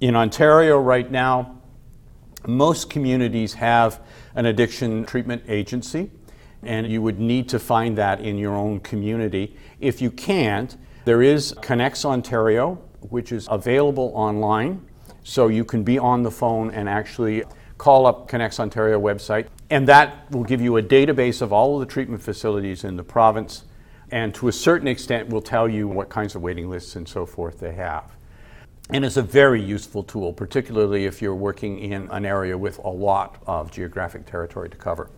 In 0.00 0.14
Ontario 0.14 0.78
right 0.78 1.10
now, 1.10 1.60
most 2.46 2.90
communities 2.90 3.54
have 3.54 4.00
an 4.34 4.46
addiction 4.46 5.04
treatment 5.04 5.42
agency, 5.48 6.10
and 6.62 6.86
you 6.86 7.02
would 7.02 7.18
need 7.18 7.48
to 7.48 7.58
find 7.58 7.98
that 7.98 8.20
in 8.20 8.38
your 8.38 8.54
own 8.54 8.78
community. 8.80 9.56
If 9.80 10.00
you 10.00 10.10
can't, 10.10 10.76
there 11.04 11.22
is 11.22 11.54
ConnexOntario, 11.54 12.78
which 13.00 13.32
is 13.32 13.48
available 13.50 14.12
online, 14.14 14.86
so 15.24 15.48
you 15.48 15.64
can 15.64 15.82
be 15.82 15.98
on 15.98 16.22
the 16.22 16.30
phone 16.30 16.70
and 16.70 16.88
actually 16.88 17.42
call 17.78 18.06
up 18.06 18.30
ConnexOntario 18.30 19.00
website, 19.00 19.46
and 19.70 19.88
that 19.88 20.30
will 20.30 20.44
give 20.44 20.60
you 20.60 20.76
a 20.76 20.82
database 20.82 21.42
of 21.42 21.52
all 21.52 21.74
of 21.74 21.86
the 21.86 21.92
treatment 21.92 22.22
facilities 22.22 22.84
in 22.84 22.96
the 22.96 23.04
province, 23.04 23.64
and 24.10 24.34
to 24.34 24.48
a 24.48 24.52
certain 24.52 24.88
extent 24.88 25.28
will 25.28 25.42
tell 25.42 25.68
you 25.68 25.88
what 25.88 26.08
kinds 26.08 26.34
of 26.34 26.42
waiting 26.42 26.70
lists 26.70 26.96
and 26.96 27.08
so 27.08 27.26
forth 27.26 27.58
they 27.58 27.74
have. 27.74 28.12
And 28.90 29.04
it's 29.04 29.16
a 29.16 29.22
very 29.22 29.60
useful 29.60 30.04
tool, 30.04 30.32
particularly 30.32 31.06
if 31.06 31.20
you're 31.20 31.34
working 31.34 31.80
in 31.80 32.08
an 32.12 32.24
area 32.24 32.56
with 32.56 32.78
a 32.78 32.88
lot 32.88 33.42
of 33.46 33.72
geographic 33.72 34.26
territory 34.26 34.70
to 34.70 34.76
cover. 34.76 35.10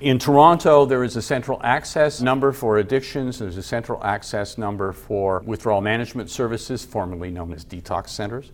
In 0.00 0.18
Toronto, 0.18 0.84
there 0.84 1.02
is 1.02 1.16
a 1.16 1.22
central 1.22 1.60
access 1.64 2.20
number 2.20 2.52
for 2.52 2.78
addictions. 2.78 3.38
There's 3.38 3.56
a 3.56 3.62
central 3.62 4.02
access 4.04 4.56
number 4.56 4.92
for 4.92 5.42
withdrawal 5.44 5.80
management 5.80 6.30
services, 6.30 6.84
formerly 6.84 7.30
known 7.30 7.52
as 7.52 7.64
detox 7.64 8.10
centers. 8.10 8.52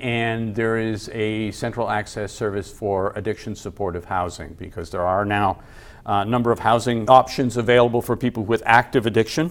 And 0.00 0.54
there 0.54 0.78
is 0.78 1.08
a 1.10 1.50
central 1.52 1.88
access 1.88 2.32
service 2.32 2.70
for 2.72 3.12
addiction 3.14 3.54
supportive 3.54 4.04
housing 4.04 4.54
because 4.54 4.90
there 4.90 5.06
are 5.06 5.24
now 5.24 5.62
a 6.06 6.24
number 6.24 6.50
of 6.50 6.58
housing 6.58 7.08
options 7.08 7.56
available 7.56 8.02
for 8.02 8.16
people 8.16 8.44
with 8.44 8.62
active 8.66 9.06
addiction. 9.06 9.50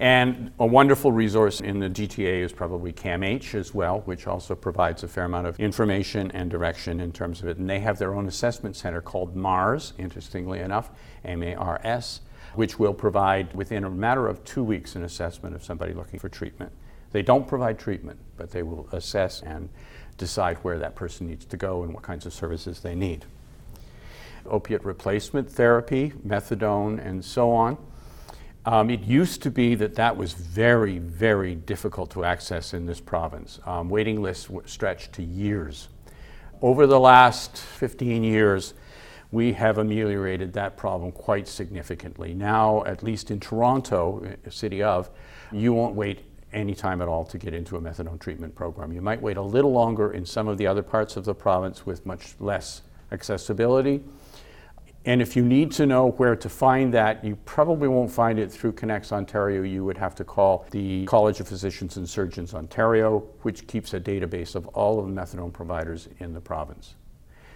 And 0.00 0.52
a 0.60 0.66
wonderful 0.66 1.10
resource 1.10 1.60
in 1.60 1.80
the 1.80 1.90
GTA 1.90 2.44
is 2.44 2.52
probably 2.52 2.92
CAMH 2.92 3.56
as 3.56 3.74
well, 3.74 4.02
which 4.02 4.28
also 4.28 4.54
provides 4.54 5.02
a 5.02 5.08
fair 5.08 5.24
amount 5.24 5.48
of 5.48 5.58
information 5.58 6.30
and 6.30 6.48
direction 6.48 7.00
in 7.00 7.10
terms 7.10 7.40
of 7.42 7.48
it. 7.48 7.58
And 7.58 7.68
they 7.68 7.80
have 7.80 7.98
their 7.98 8.14
own 8.14 8.28
assessment 8.28 8.76
center 8.76 9.00
called 9.00 9.34
MARS, 9.34 9.94
interestingly 9.98 10.60
enough, 10.60 10.90
M 11.24 11.42
A 11.42 11.56
R 11.56 11.80
S, 11.82 12.20
which 12.54 12.78
will 12.78 12.94
provide 12.94 13.52
within 13.54 13.82
a 13.82 13.90
matter 13.90 14.28
of 14.28 14.44
two 14.44 14.62
weeks 14.62 14.94
an 14.94 15.02
assessment 15.02 15.56
of 15.56 15.64
somebody 15.64 15.92
looking 15.92 16.20
for 16.20 16.28
treatment. 16.28 16.70
They 17.12 17.22
don't 17.22 17.46
provide 17.48 17.78
treatment, 17.78 18.18
but 18.36 18.50
they 18.50 18.62
will 18.62 18.88
assess 18.92 19.42
and 19.42 19.68
decide 20.16 20.58
where 20.58 20.78
that 20.78 20.94
person 20.94 21.28
needs 21.28 21.44
to 21.46 21.56
go 21.56 21.82
and 21.82 21.94
what 21.94 22.02
kinds 22.02 22.26
of 22.26 22.32
services 22.32 22.80
they 22.80 22.94
need. 22.94 23.24
Opiate 24.46 24.84
replacement 24.84 25.50
therapy, 25.50 26.12
methadone, 26.26 27.04
and 27.04 27.24
so 27.24 27.52
on 27.52 27.78
um, 28.68 28.90
it 28.90 29.00
used 29.04 29.42
to 29.44 29.50
be 29.50 29.74
that 29.76 29.94
that 29.94 30.14
was 30.14 30.34
very, 30.34 30.98
very 30.98 31.54
difficult 31.54 32.10
to 32.10 32.24
access 32.24 32.74
in 32.74 32.84
this 32.84 33.00
province. 33.00 33.60
Um, 33.64 33.88
waiting 33.88 34.20
lists 34.20 34.50
stretched 34.66 35.14
to 35.14 35.22
years. 35.22 35.88
Over 36.60 36.86
the 36.86 37.00
last 37.00 37.56
15 37.56 38.22
years, 38.22 38.74
we 39.30 39.54
have 39.54 39.78
ameliorated 39.78 40.52
that 40.52 40.76
problem 40.76 41.12
quite 41.12 41.48
significantly. 41.48 42.34
Now, 42.34 42.84
at 42.84 43.02
least 43.02 43.30
in 43.30 43.40
Toronto, 43.40 44.36
city 44.50 44.82
of, 44.82 45.08
you 45.50 45.72
won't 45.72 45.94
wait 45.94 46.27
any 46.52 46.74
time 46.74 47.02
at 47.02 47.08
all 47.08 47.24
to 47.24 47.38
get 47.38 47.54
into 47.54 47.76
a 47.76 47.80
methadone 47.80 48.18
treatment 48.18 48.54
program. 48.54 48.92
You 48.92 49.02
might 49.02 49.20
wait 49.20 49.36
a 49.36 49.42
little 49.42 49.72
longer 49.72 50.12
in 50.12 50.24
some 50.24 50.48
of 50.48 50.58
the 50.58 50.66
other 50.66 50.82
parts 50.82 51.16
of 51.16 51.24
the 51.24 51.34
province 51.34 51.84
with 51.84 52.06
much 52.06 52.34
less 52.40 52.82
accessibility. 53.12 54.02
And 55.04 55.22
if 55.22 55.36
you 55.36 55.44
need 55.44 55.72
to 55.72 55.86
know 55.86 56.10
where 56.12 56.36
to 56.36 56.48
find 56.48 56.92
that, 56.92 57.24
you 57.24 57.36
probably 57.44 57.88
won't 57.88 58.10
find 58.10 58.38
it 58.38 58.52
through 58.52 58.72
ConnexOntario. 58.72 59.70
You 59.70 59.84
would 59.84 59.96
have 59.96 60.14
to 60.16 60.24
call 60.24 60.66
the 60.70 61.06
College 61.06 61.40
of 61.40 61.48
Physicians 61.48 61.96
and 61.96 62.08
Surgeons 62.08 62.52
Ontario, 62.52 63.20
which 63.42 63.66
keeps 63.66 63.94
a 63.94 64.00
database 64.00 64.54
of 64.54 64.66
all 64.68 64.98
of 64.98 65.06
the 65.06 65.12
methadone 65.12 65.52
providers 65.52 66.08
in 66.18 66.34
the 66.34 66.40
province. 66.40 66.94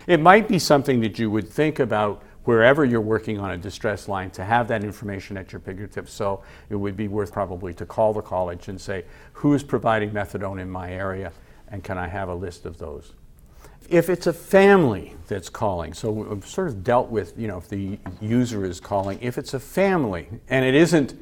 It 0.07 0.21
might 0.21 0.49
be 0.49 0.59
something 0.59 1.01
that 1.01 1.19
you 1.19 1.31
would 1.31 1.49
think 1.49 1.79
about 1.79 2.23
wherever 2.45 2.85
you're 2.85 3.01
working 3.01 3.39
on 3.39 3.53
a 3.53 3.57
distress 3.57 4.09
line 4.09 4.31
to 4.31 4.45
have 4.45 4.69
that 4.69 4.83
information 4.83 5.37
at 5.37 5.53
your 5.53 5.61
fingertips. 5.61 6.13
So 6.13 6.43
it 6.71 6.77
would 6.77 6.97
be 6.97 7.09
worth 7.09 7.33
probably 7.33 7.73
to 7.75 7.87
call 7.87 8.13
the 8.13 8.23
college 8.23 8.69
and 8.69 8.81
say, 8.81 9.05
who's 9.33 9.63
providing 9.63 10.11
methadone 10.11 10.61
in 10.61 10.71
my 10.71 10.93
area, 10.93 11.33
and 11.69 11.85
can 11.85 11.99
I 11.99 12.09
have 12.09 12.29
a 12.29 12.35
list 12.35 12.67
of 12.67 12.79
those? 12.79 13.13
If 13.89 14.09
it's 14.09 14.27
a 14.27 14.33
family 14.33 15.17
that's 15.29 15.49
calling, 15.49 15.93
so 15.93 16.11
we've 16.11 16.47
sort 16.47 16.69
of 16.69 16.85
dealt 16.85 17.11
with, 17.11 17.39
you 17.39 17.49
know, 17.49 17.59
if 17.59 17.69
the 17.69 17.99
user 18.21 18.65
is 18.65 18.81
calling, 18.81 19.19
if 19.21 19.39
it's 19.39 19.55
a 19.55 19.61
family 19.61 20.29
and 20.49 20.65
it 20.65 20.75
isn't 20.75 21.15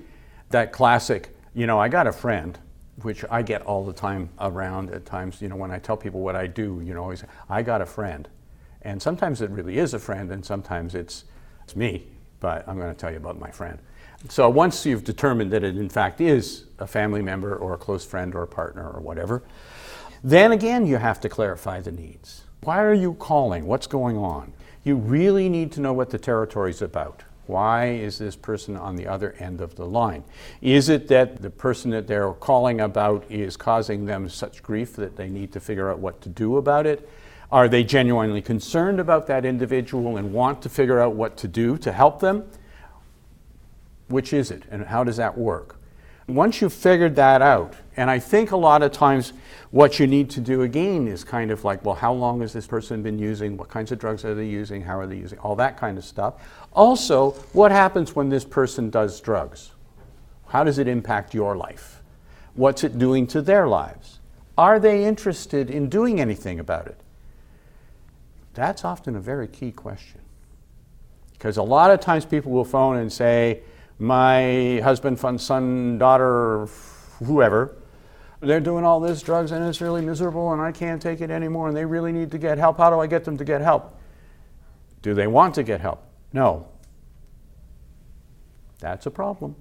that 0.50 0.73
classic, 0.73 1.35
you 1.55 1.67
know, 1.67 1.79
I 1.79 1.89
got 1.89 2.07
a 2.07 2.12
friend, 2.12 2.59
which 3.03 3.25
I 3.31 3.43
get 3.43 3.62
all 3.62 3.85
the 3.85 3.93
time 3.93 4.29
around 4.39 4.91
at 4.91 5.07
times, 5.07 5.41
you 5.41 5.49
know, 5.49 5.57
when 5.57 5.71
I 5.71 5.79
tell 5.79 5.97
people 5.97 6.21
what 6.21 6.37
I 6.37 6.47
do, 6.47 6.83
you 6.85 6.95
know, 6.95 7.03
always, 7.03 7.25
I 7.49 7.62
got 7.62 7.81
a 7.81 7.87
friend. 7.87 8.29
And 8.82 9.00
sometimes 9.00 9.40
it 9.40 9.50
really 9.50 9.78
is 9.78 9.94
a 9.94 9.99
friend 9.99 10.30
and 10.30 10.44
sometimes 10.44 10.94
it's, 10.94 11.25
it's 11.64 11.76
me, 11.76 12.06
but 12.40 12.66
I'm 12.68 12.78
going 12.78 12.92
to 12.92 12.99
tell 12.99 13.10
you 13.10 13.18
about 13.18 13.38
my 13.38 13.50
friend. 13.50 13.78
So 14.28 14.49
once 14.49 14.84
you've 14.84 15.04
determined 15.04 15.50
that 15.52 15.64
it 15.64 15.76
in 15.76 15.88
fact 15.88 16.20
is 16.20 16.64
a 16.78 16.87
family 16.87 17.22
member 17.22 17.56
or 17.56 17.75
a 17.75 17.78
close 17.78 18.04
friend 18.04 18.34
or 18.34 18.42
a 18.42 18.49
partner 18.49 18.88
or 18.88 19.00
whatever, 19.00 19.42
then 20.22 20.52
again 20.52 20.87
you 20.87 20.96
have 20.96 21.20
to 21.20 21.28
clarify 21.28 21.80
the 21.80 21.92
needs. 21.92 22.42
Why 22.62 22.82
are 22.82 22.94
you 22.94 23.14
calling? 23.14 23.66
What's 23.66 23.87
going 23.87 24.18
on? 24.18 24.52
You 24.84 24.96
really 24.96 25.49
need 25.49 25.72
to 25.72 25.80
know 25.80 25.92
what 25.92 26.10
the 26.10 26.18
territory 26.18 26.70
is 26.70 26.82
about. 26.82 27.22
Why 27.46 27.88
is 27.88 28.18
this 28.18 28.37
person 28.37 28.76
on 28.76 28.96
the 28.96 29.06
other 29.06 29.34
end 29.38 29.60
of 29.60 29.75
the 29.75 29.84
line? 29.84 30.22
Is 30.60 30.88
it 30.88 31.08
that 31.08 31.42
the 31.42 31.50
person 31.50 31.90
that 31.90 32.06
they're 32.06 32.32
calling 32.34 32.80
about 32.80 33.25
is 33.28 33.56
causing 33.56 34.04
them 34.04 34.28
such 34.28 34.62
grief 34.62 34.94
that 34.96 35.16
they 35.16 35.28
need 35.28 35.52
to 35.52 35.60
figure 35.60 35.90
out 35.90 35.99
what 35.99 36.20
to 36.20 36.28
do 36.28 36.58
about 36.58 36.87
it? 36.87 37.08
Are 37.52 37.69
they 37.69 37.83
genuinely 37.83 38.42
concerned 38.42 39.00
about 39.00 39.26
that 39.26 39.45
individual 39.45 40.16
and 40.16 40.33
want 40.33 40.62
to 40.62 40.69
figure 40.69 41.00
out 41.00 41.14
what 41.14 41.37
to 41.38 41.49
do 41.49 41.76
to 41.78 41.92
help 41.92 42.21
them? 42.21 42.49
Which 44.09 44.33
is 44.33 44.50
it, 44.50 44.64
and 44.71 44.85
how 44.85 45.04
does 45.04 45.16
that 45.16 45.37
work? 45.37 45.76
Once 46.28 46.61
you've 46.61 46.73
figured 46.73 47.16
that 47.16 47.42
out, 47.42 47.75
and 47.97 48.09
I 48.09 48.21
think 48.21 48.52
a 48.52 48.57
lot 48.57 48.83
of 48.83 48.92
times 48.92 49.33
what 49.73 49.99
you 49.99 50.07
need 50.07 50.30
to 50.30 50.40
do 50.40 50.62
again 50.62 51.09
is 51.09 51.25
kind 51.25 51.50
of 51.50 51.64
like, 51.64 51.85
well, 51.85 51.97
how 51.97 52.12
long 52.12 52.40
has 52.40 52.52
this 52.52 52.69
person 52.69 53.02
been 53.02 53.19
using? 53.19 53.57
What 53.57 53.69
kinds 53.69 53.90
of 53.90 53.99
drugs 53.99 54.25
are 54.25 54.35
they 54.35 54.47
using? 54.47 54.83
How 54.83 54.97
are 54.99 55.09
they 55.09 55.16
using? 55.16 55.40
All 55.40 55.57
that 55.57 55.76
kind 55.76 55.99
of 55.99 56.04
stuff. 56.04 56.35
Also, 56.73 57.33
what 57.52 57.73
happens 57.73 58.14
when 58.14 58.28
this 58.28 58.45
person 58.45 58.90
does 58.90 59.21
drugs? 59.21 59.73
How 60.47 60.62
does 60.62 60.78
it 60.78 60.87
impact 60.87 61.35
your 61.35 61.57
life? 61.57 62.00
What's 62.54 62.85
it 62.85 62.97
doing 62.97 63.26
to 63.28 63.42
their 63.42 63.66
lives? 63.66 64.21
Are 64.57 64.78
they 64.78 65.04
interested 65.04 65.69
in 65.69 65.88
doing 65.88 66.21
anything 66.21 66.61
about 66.61 66.87
it? 66.87 67.00
That's 68.54 68.85
often 68.85 69.16
a 69.16 69.21
very 69.21 69.49
key 69.49 69.73
question. 69.73 70.21
Because 71.33 71.57
a 71.57 71.62
lot 71.62 71.90
of 71.90 72.00
times 72.00 72.25
people 72.25 72.52
will 72.52 72.64
phone 72.64 72.97
and 72.97 73.12
say, 73.12 73.62
my 73.99 74.80
husband, 74.83 75.19
son, 75.40 75.99
daughter, 75.99 76.66
whoever, 77.25 77.76
they're 78.40 78.61
doing 78.61 78.85
all 78.85 79.00
this 79.00 79.23
drugs 79.23 79.52
and 79.52 79.64
it's 79.66 79.80
really 79.80 80.00
miserable 80.00 80.52
and 80.52 80.62
I 80.62 80.73
can't 80.73 81.00
take 81.00 81.21
it 81.21 81.30
anymore 81.30 81.69
and 81.69 81.76
they 81.76 81.85
really 81.85 82.12
need 82.12 82.30
to 82.30 82.38
get 82.38 82.57
help. 82.59 82.78
How 82.78 82.90
do 82.90 82.99
I 82.99 83.07
get 83.07 83.25
them 83.25 83.37
to 83.37 83.45
get 83.45 83.61
help? 83.61 83.95
Do 85.02 85.14
they 85.14 85.26
want 85.26 85.54
to 85.57 85.62
get 85.62 85.80
help? 85.80 86.02
No. 86.33 86.69
That's 88.78 89.07
a 89.07 89.11
problem. 89.11 89.54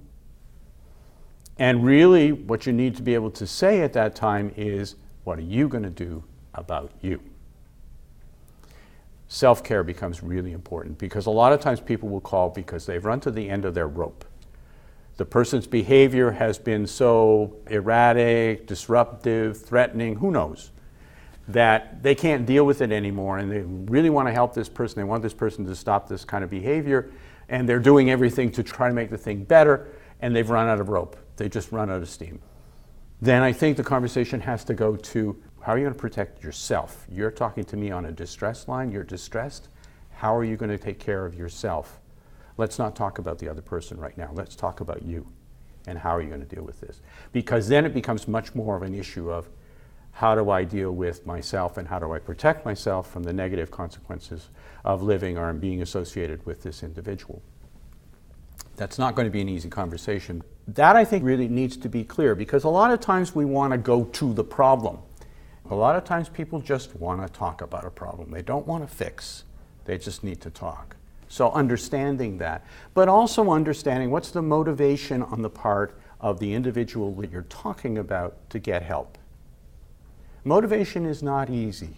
And 1.58 1.84
really, 1.84 2.31
what 2.31 2.65
you 2.65 2.72
need 2.72 2.96
to 2.96 3.01
be 3.01 3.13
able 3.13 3.31
to 3.31 3.46
say 3.46 3.81
at 3.81 3.91
that 3.93 4.15
time 4.15 4.53
is, 4.55 4.96
what 5.25 5.38
are 5.38 5.43
you 5.43 5.67
going 5.67 5.84
to 5.84 5.89
do 5.89 6.24
about 6.53 6.91
you? 7.01 7.22
Self 9.29 9.63
care 9.63 9.83
becomes 9.83 10.21
really 10.21 10.51
important 10.51 10.98
because 10.98 11.25
a 11.25 11.31
lot 11.31 11.53
of 11.53 11.62
times 11.62 11.79
people 11.79 12.09
will 12.09 12.19
call 12.19 12.50
because 12.50 12.86
they've 12.86 13.05
run 13.05 13.21
to 13.21 13.31
the 13.31 13.50
end 13.50 13.63
of 13.63 13.74
their 13.74 13.88
rope 13.88 14.25
the 15.19 15.25
person's 15.25 15.67
behavior 15.67 16.31
has 16.31 16.57
been 16.57 16.88
so 16.88 17.53
erratic, 17.69 18.65
disruptive, 18.65 19.62
threatening, 19.62 20.15
who 20.15 20.31
knows, 20.31 20.71
that 21.50 22.01
they 22.01 22.15
can't 22.15 22.45
deal 22.45 22.65
with 22.65 22.81
it 22.81 22.89
anymore 22.93 23.38
and 23.38 23.51
they 23.51 23.59
really 23.59 24.09
want 24.09 24.29
to 24.29 24.31
help 24.31 24.53
this 24.53 24.69
person. 24.69 24.95
They 24.95 25.03
want 25.03 25.21
this 25.21 25.33
person 25.33 25.65
to 25.65 25.75
stop 25.75 26.07
this 26.07 26.24
kind 26.24 26.41
of 26.41 26.50
behavior 26.50 27.12
and 27.50 27.67
they're 27.67 27.79
doing 27.79 28.09
everything 28.09 28.50
to 28.53 28.63
try 28.63 28.88
to 28.88 28.93
make 28.93 29.09
the 29.09 29.17
thing 29.17 29.43
better 29.43 29.89
and 30.21 30.33
they've 30.33 30.50
run 30.50 30.69
out 30.69 30.79
of 30.79 30.88
rope. 30.88 31.17
They 31.36 31.50
just 31.50 31.74
run 31.74 31.89
out 31.89 32.01
of 32.01 32.07
steam. 32.07 32.39
Then 33.21 33.41
I 33.41 33.51
think 33.51 33.75
the 33.75 33.83
conversation 33.83 34.39
has 34.39 34.63
to 34.63 34.74
go 34.74 34.95
to 34.95 35.36
how 35.62 35.74
are 35.74 35.78
you 35.78 35.84
going 35.84 35.94
to 35.94 36.00
protect 36.00 36.44
yourself? 36.44 37.06
You're 37.10 37.32
talking 37.32 37.63
to 37.66 37.78
me 37.78 37.92
on 37.92 38.06
a 38.06 38.12
distress 38.12 38.68
line, 38.68 38.92
you're 38.92 39.04
distressed. 39.04 39.70
How 40.12 40.36
are 40.36 40.44
you 40.44 40.58
going 40.58 40.72
to 40.72 40.78
take 40.78 41.00
care 41.00 41.25
of 41.25 41.36
yourself? 41.36 42.00
Let's 42.58 42.78
not 42.78 42.96
talk 42.96 43.20
about 43.20 43.39
the 43.39 43.48
other 43.48 43.62
person 43.62 43.98
right 43.98 44.18
now. 44.18 44.32
Let's 44.34 44.56
talk 44.56 44.82
about 44.82 45.04
you 45.04 45.28
and 45.88 45.98
how 45.98 46.16
are 46.16 46.22
you 46.22 46.28
going 46.28 46.46
to 46.46 46.56
deal 46.56 46.63
with 46.63 46.80
this? 46.80 47.01
Because 47.32 47.68
then 47.68 47.86
it 47.86 47.94
becomes 47.94 48.28
much 48.28 48.54
more 48.54 48.75
of 48.75 48.84
an 48.84 48.94
issue 48.94 49.32
of 49.32 49.50
how 50.12 50.36
do 50.36 50.50
I 50.50 50.63
deal 50.63 50.92
with 50.92 51.25
myself 51.25 51.78
and 51.78 51.88
how 51.88 52.00
do 52.00 52.12
I 52.13 52.20
protect 52.20 52.66
myself 52.66 53.12
from 53.12 53.24
the 53.24 53.34
negative 53.34 53.72
consequences 53.72 54.50
of 54.84 55.01
living 55.01 55.38
or 55.38 55.51
being 55.54 55.82
associated 55.82 56.46
with 56.46 56.63
this 56.63 56.84
individual. 56.84 57.42
That's 58.75 58.98
not 58.98 59.16
going 59.16 59.25
to 59.25 59.32
be 59.32 59.42
an 59.42 59.50
easy 59.50 59.70
conversation. 59.70 60.44
That 60.68 60.96
I 60.96 61.06
think 61.06 61.24
really 61.24 61.48
needs 61.48 61.78
to 61.78 61.89
be 61.89 62.04
clear 62.04 62.36
because 62.36 62.63
a 62.63 62.70
lot 62.70 62.92
of 62.92 63.00
times 63.00 63.36
we 63.36 63.46
want 63.46 63.72
to 63.72 63.78
go 63.78 64.06
to 64.06 64.34
the 64.34 64.44
problem. 64.44 65.00
A 65.71 65.75
lot 65.75 65.95
of 65.95 66.03
times 66.03 66.29
people 66.29 66.59
just 66.59 66.95
want 66.95 67.21
to 67.25 67.31
talk 67.31 67.61
about 67.61 67.85
a 67.85 67.91
problem. 67.91 68.31
They 68.31 68.41
don't 68.41 68.65
want 68.65 68.88
to 68.88 68.93
fix, 68.93 69.43
they 69.85 69.97
just 69.97 70.23
need 70.23 70.41
to 70.41 70.49
talk. 70.49 70.95
So 71.27 71.51
understanding 71.51 72.39
that, 72.39 72.65
but 72.95 73.07
also 73.07 73.51
understanding 73.51 74.09
what's 74.09 74.31
the 74.31 74.41
motivation 74.41 75.21
on 75.21 75.43
the 75.43 75.49
part 75.49 75.99
of 76.19 76.39
the 76.39 76.53
individual 76.53 77.13
that 77.15 77.31
you're 77.31 77.43
talking 77.43 77.99
about 77.99 78.49
to 78.49 78.57
get 78.57 78.81
help. 78.81 79.17
Motivation 80.43 81.05
is 81.05 81.21
not 81.21 81.51
easy, 81.51 81.97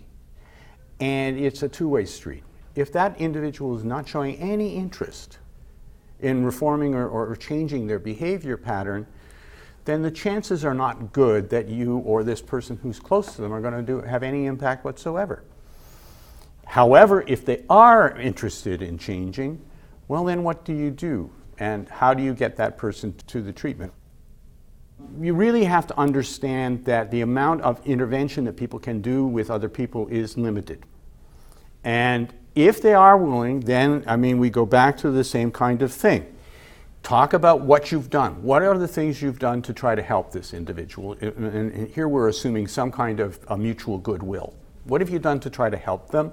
and 1.00 1.40
it's 1.40 1.64
a 1.64 1.70
two 1.70 1.88
way 1.88 2.04
street. 2.04 2.44
If 2.76 2.92
that 2.92 3.20
individual 3.20 3.78
is 3.78 3.86
not 3.86 4.08
showing 4.08 4.36
any 4.36 4.76
interest 4.76 5.38
in 6.20 6.44
reforming 6.44 6.94
or, 6.94 7.08
or 7.08 7.36
changing 7.38 7.88
their 7.88 8.00
behavior 8.00 8.58
pattern, 8.58 9.08
then 9.86 10.02
the 10.02 10.12
chances 10.12 10.64
are 10.64 10.74
not 10.74 11.12
good 11.12 11.50
that 11.50 11.68
you 11.68 11.98
or 12.00 12.24
this 12.24 12.42
person 12.42 12.78
who's 12.82 13.00
close 13.00 13.36
to 13.36 13.42
them 13.42 13.52
are 13.52 13.62
going 13.62 13.74
to 13.74 13.82
do, 13.82 14.02
have 14.02 14.24
any 14.24 14.46
impact 14.46 14.86
whatsoever. 14.86 15.44
However, 16.66 17.24
if 17.28 17.44
they 17.46 17.64
are 17.70 18.16
interested 18.18 18.82
in 18.82 18.98
changing, 18.98 19.62
well, 20.08 20.24
then 20.26 20.44
what 20.44 20.64
do 20.64 20.74
you 20.74 20.92
do? 20.92 21.32
And 21.58 21.90
how 21.90 22.14
do 22.14 22.24
you 22.24 22.34
get 22.34 22.56
that 22.58 22.78
person 22.78 23.14
to 23.28 23.42
the 23.42 23.52
treatment? 23.52 23.94
You 25.20 25.34
really 25.34 25.64
have 25.66 25.88
to 25.88 26.00
understand 26.00 26.86
that 26.86 27.12
the 27.12 27.22
amount 27.22 27.62
of 27.62 27.86
intervention 27.86 28.46
that 28.46 28.56
people 28.56 28.80
can 28.80 29.02
do 29.02 29.26
with 29.26 29.50
other 29.50 29.68
people 29.68 30.08
is 30.08 30.38
limited. 30.38 30.84
And 31.84 32.34
if 32.56 32.82
they 32.82 32.94
are 32.94 33.18
willing, 33.18 33.62
then, 33.62 34.04
I 34.06 34.16
mean, 34.16 34.38
we 34.38 34.50
go 34.50 34.66
back 34.66 34.98
to 34.98 35.12
the 35.12 35.24
same 35.24 35.52
kind 35.52 35.82
of 35.82 35.92
thing. 35.92 36.34
Talk 37.04 37.34
about 37.34 37.62
what 37.62 37.92
you've 37.92 38.10
done. 38.10 38.42
What 38.44 38.62
are 38.62 38.78
the 38.78 38.88
things 38.88 39.22
you've 39.22 39.40
done 39.40 39.62
to 39.64 39.74
try 39.74 39.96
to 39.96 40.02
help 40.02 40.32
this 40.32 40.54
individual? 40.54 41.14
And 41.14 41.90
here 41.90 42.08
we're 42.08 42.28
assuming 42.28 42.68
some 42.68 42.92
kind 42.92 43.20
of 43.20 43.40
a 43.48 43.58
mutual 43.58 43.98
goodwill. 43.98 44.54
What 44.86 45.02
have 45.02 45.10
you 45.10 45.20
done 45.20 45.40
to 45.42 45.50
try 45.50 45.70
to 45.70 45.78
help 45.78 46.10
them? 46.10 46.32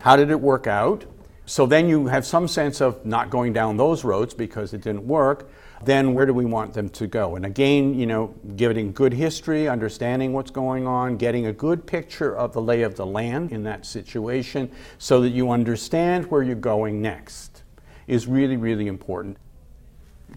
How 0.00 0.16
did 0.16 0.30
it 0.30 0.40
work 0.40 0.66
out? 0.66 1.04
So 1.46 1.66
then 1.66 1.88
you 1.88 2.06
have 2.06 2.26
some 2.26 2.48
sense 2.48 2.80
of 2.80 3.04
not 3.06 3.30
going 3.30 3.52
down 3.52 3.76
those 3.76 4.04
roads 4.04 4.34
because 4.34 4.74
it 4.74 4.82
didn't 4.82 5.06
work 5.06 5.48
then 5.82 6.14
where 6.14 6.26
do 6.26 6.34
we 6.34 6.44
want 6.44 6.74
them 6.74 6.88
to 6.90 7.06
go? 7.06 7.36
And 7.36 7.46
again, 7.46 7.94
you 7.94 8.06
know, 8.06 8.34
giving 8.56 8.92
good 8.92 9.12
history, 9.12 9.68
understanding 9.68 10.32
what's 10.32 10.50
going 10.50 10.86
on, 10.86 11.16
getting 11.16 11.46
a 11.46 11.52
good 11.52 11.86
picture 11.86 12.36
of 12.36 12.52
the 12.52 12.62
lay 12.62 12.82
of 12.82 12.96
the 12.96 13.06
land 13.06 13.52
in 13.52 13.62
that 13.64 13.86
situation 13.86 14.70
so 14.98 15.20
that 15.20 15.30
you 15.30 15.50
understand 15.50 16.30
where 16.30 16.42
you're 16.42 16.56
going 16.56 17.00
next 17.00 17.62
is 18.06 18.26
really, 18.26 18.56
really 18.56 18.86
important. 18.86 19.36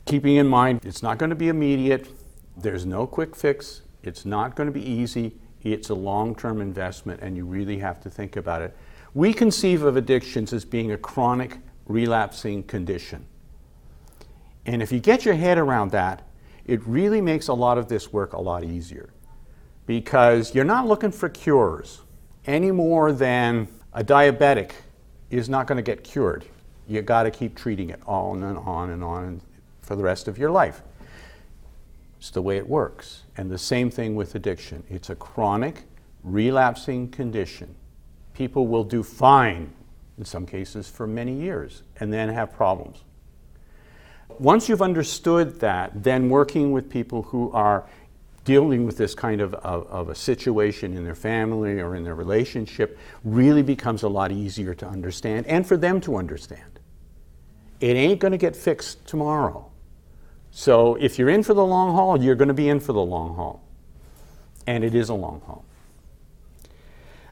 Keeping 0.05 0.37
in 0.37 0.47
mind, 0.47 0.85
it's 0.85 1.03
not 1.03 1.17
going 1.17 1.29
to 1.29 1.35
be 1.35 1.49
immediate, 1.49 2.07
there's 2.57 2.85
no 2.85 3.07
quick 3.07 3.35
fix, 3.35 3.81
it's 4.03 4.25
not 4.25 4.55
going 4.55 4.67
to 4.67 4.73
be 4.73 4.87
easy, 4.87 5.33
it's 5.63 5.89
a 5.89 5.93
long 5.93 6.35
term 6.35 6.61
investment, 6.61 7.21
and 7.21 7.35
you 7.35 7.45
really 7.45 7.77
have 7.79 7.99
to 8.01 8.09
think 8.09 8.35
about 8.35 8.61
it. 8.61 8.75
We 9.13 9.33
conceive 9.33 9.83
of 9.83 9.97
addictions 9.97 10.53
as 10.53 10.65
being 10.65 10.91
a 10.91 10.97
chronic 10.97 11.57
relapsing 11.85 12.63
condition. 12.63 13.25
And 14.65 14.81
if 14.81 14.91
you 14.91 14.99
get 14.99 15.25
your 15.25 15.35
head 15.35 15.57
around 15.57 15.91
that, 15.91 16.27
it 16.65 16.85
really 16.85 17.21
makes 17.21 17.47
a 17.47 17.53
lot 17.53 17.77
of 17.77 17.87
this 17.87 18.13
work 18.13 18.33
a 18.33 18.41
lot 18.41 18.63
easier 18.63 19.09
because 19.85 20.53
you're 20.53 20.63
not 20.63 20.87
looking 20.87 21.11
for 21.11 21.27
cures 21.27 22.01
any 22.45 22.71
more 22.71 23.11
than 23.11 23.67
a 23.93 24.03
diabetic 24.03 24.71
is 25.29 25.49
not 25.49 25.67
going 25.67 25.77
to 25.77 25.81
get 25.81 26.03
cured. 26.03 26.45
You 26.87 27.01
got 27.01 27.23
to 27.23 27.31
keep 27.31 27.55
treating 27.55 27.89
it 27.89 28.01
on 28.05 28.43
and 28.43 28.57
on 28.57 28.91
and 28.91 29.03
on 29.03 29.41
for 29.91 29.97
the 29.97 30.03
rest 30.03 30.29
of 30.29 30.37
your 30.37 30.49
life. 30.49 30.81
It's 32.17 32.29
the 32.29 32.41
way 32.41 32.55
it 32.55 32.65
works. 32.65 33.23
And 33.35 33.51
the 33.51 33.57
same 33.57 33.91
thing 33.91 34.15
with 34.15 34.35
addiction. 34.35 34.85
It's 34.89 35.09
a 35.09 35.15
chronic, 35.15 35.83
relapsing 36.23 37.09
condition. 37.09 37.75
People 38.33 38.67
will 38.67 38.85
do 38.85 39.03
fine, 39.03 39.73
in 40.17 40.23
some 40.23 40.45
cases, 40.45 40.89
for 40.89 41.07
many 41.07 41.33
years 41.33 41.83
and 41.99 42.13
then 42.13 42.29
have 42.29 42.53
problems. 42.53 43.03
Once 44.39 44.69
you've 44.69 44.81
understood 44.81 45.59
that, 45.59 45.91
then 46.01 46.29
working 46.29 46.71
with 46.71 46.89
people 46.89 47.23
who 47.23 47.51
are 47.51 47.85
dealing 48.45 48.85
with 48.85 48.95
this 48.95 49.13
kind 49.13 49.41
of, 49.41 49.53
of, 49.55 49.87
of, 49.87 50.07
a 50.07 50.15
situation 50.15 50.95
in 50.95 51.03
their 51.03 51.15
family 51.15 51.81
or 51.81 51.97
in 51.97 52.05
their 52.05 52.15
relationship 52.15 52.97
really 53.25 53.61
becomes 53.61 54.03
a 54.03 54.07
lot 54.07 54.31
easier 54.31 54.73
to 54.73 54.87
understand 54.87 55.45
and 55.47 55.67
for 55.67 55.75
them 55.75 55.99
to 55.99 56.15
understand. 56.15 56.79
It 57.81 57.97
ain't 57.97 58.21
going 58.21 58.31
to 58.31 58.37
get 58.37 58.55
fixed 58.55 59.05
tomorrow. 59.05 59.70
So 60.51 60.95
if 60.95 61.17
you're 61.17 61.29
in 61.29 61.43
for 61.43 61.53
the 61.53 61.65
long 61.65 61.95
haul, 61.95 62.21
you're 62.21 62.35
going 62.35 62.49
to 62.49 62.53
be 62.53 62.69
in 62.69 62.79
for 62.79 62.93
the 62.93 63.01
long 63.01 63.35
haul. 63.35 63.63
And 64.67 64.83
it 64.83 64.93
is 64.93 65.09
a 65.09 65.13
long 65.13 65.41
haul. 65.45 65.65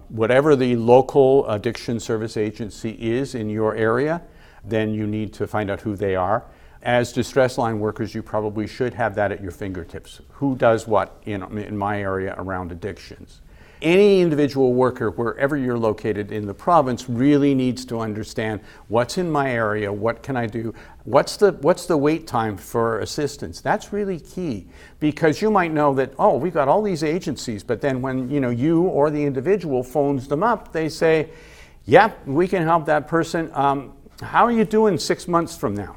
Whatever 0.07 0.55
the 0.55 0.75
local 0.75 1.47
addiction 1.47 1.99
service 1.99 2.35
agency 2.37 2.91
is 2.91 3.35
in 3.35 3.49
your 3.49 3.75
area, 3.75 4.23
then 4.63 4.93
you 4.93 5.05
need 5.05 5.33
to 5.33 5.47
find 5.47 5.69
out 5.69 5.81
who 5.81 5.95
they 5.95 6.15
are 6.15 6.45
as 6.81 7.11
distress 7.11 7.57
line 7.57 7.79
workers, 7.79 8.15
you 8.15 8.23
probably 8.23 8.65
should 8.65 8.93
have 8.93 9.15
that 9.15 9.31
at 9.31 9.41
your 9.41 9.51
fingertips. 9.51 10.21
Who 10.29 10.55
does 10.55 10.87
what 10.87 11.21
in, 11.25 11.43
in 11.57 11.77
my 11.77 12.01
area 12.01 12.35
around 12.37 12.71
addictions? 12.71 13.41
Any 13.81 14.19
individual 14.19 14.73
worker, 14.73 15.09
wherever 15.09 15.55
you're 15.55 15.77
located 15.77 16.33
in 16.33 16.45
the 16.45 16.53
province, 16.53 17.07
really 17.07 17.55
needs 17.55 17.85
to 17.85 17.99
understand 17.99 18.59
what's 18.89 19.17
in 19.17 19.31
my 19.31 19.51
area, 19.51 19.91
what 19.91 20.21
can 20.21 20.35
I 20.35 20.47
do, 20.47 20.73
what's 21.05 21.37
the, 21.37 21.53
what's 21.61 21.85
the 21.85 21.95
wait 21.95 22.27
time 22.27 22.57
for 22.57 22.99
assistance. 22.99 23.61
That's 23.61 23.93
really 23.93 24.19
key 24.19 24.67
because 24.99 25.41
you 25.41 25.49
might 25.49 25.71
know 25.71 25.93
that, 25.93 26.13
oh, 26.19 26.35
we've 26.35 26.53
got 26.53 26.67
all 26.67 26.81
these 26.81 27.03
agencies, 27.03 27.63
but 27.63 27.79
then 27.79 28.01
when 28.01 28.29
you, 28.29 28.41
know, 28.41 28.49
you 28.49 28.83
or 28.83 29.09
the 29.09 29.23
individual 29.23 29.81
phones 29.81 30.27
them 30.27 30.43
up, 30.43 30.73
they 30.73 30.89
say, 30.89 31.29
yep, 31.85 32.19
yeah, 32.25 32.33
we 32.33 32.49
can 32.49 32.63
help 32.63 32.85
that 32.87 33.07
person. 33.07 33.49
Um, 33.53 33.93
how 34.21 34.43
are 34.45 34.51
you 34.51 34.65
doing 34.65 34.97
six 34.97 35.25
months 35.25 35.55
from 35.55 35.73
now? 35.73 35.95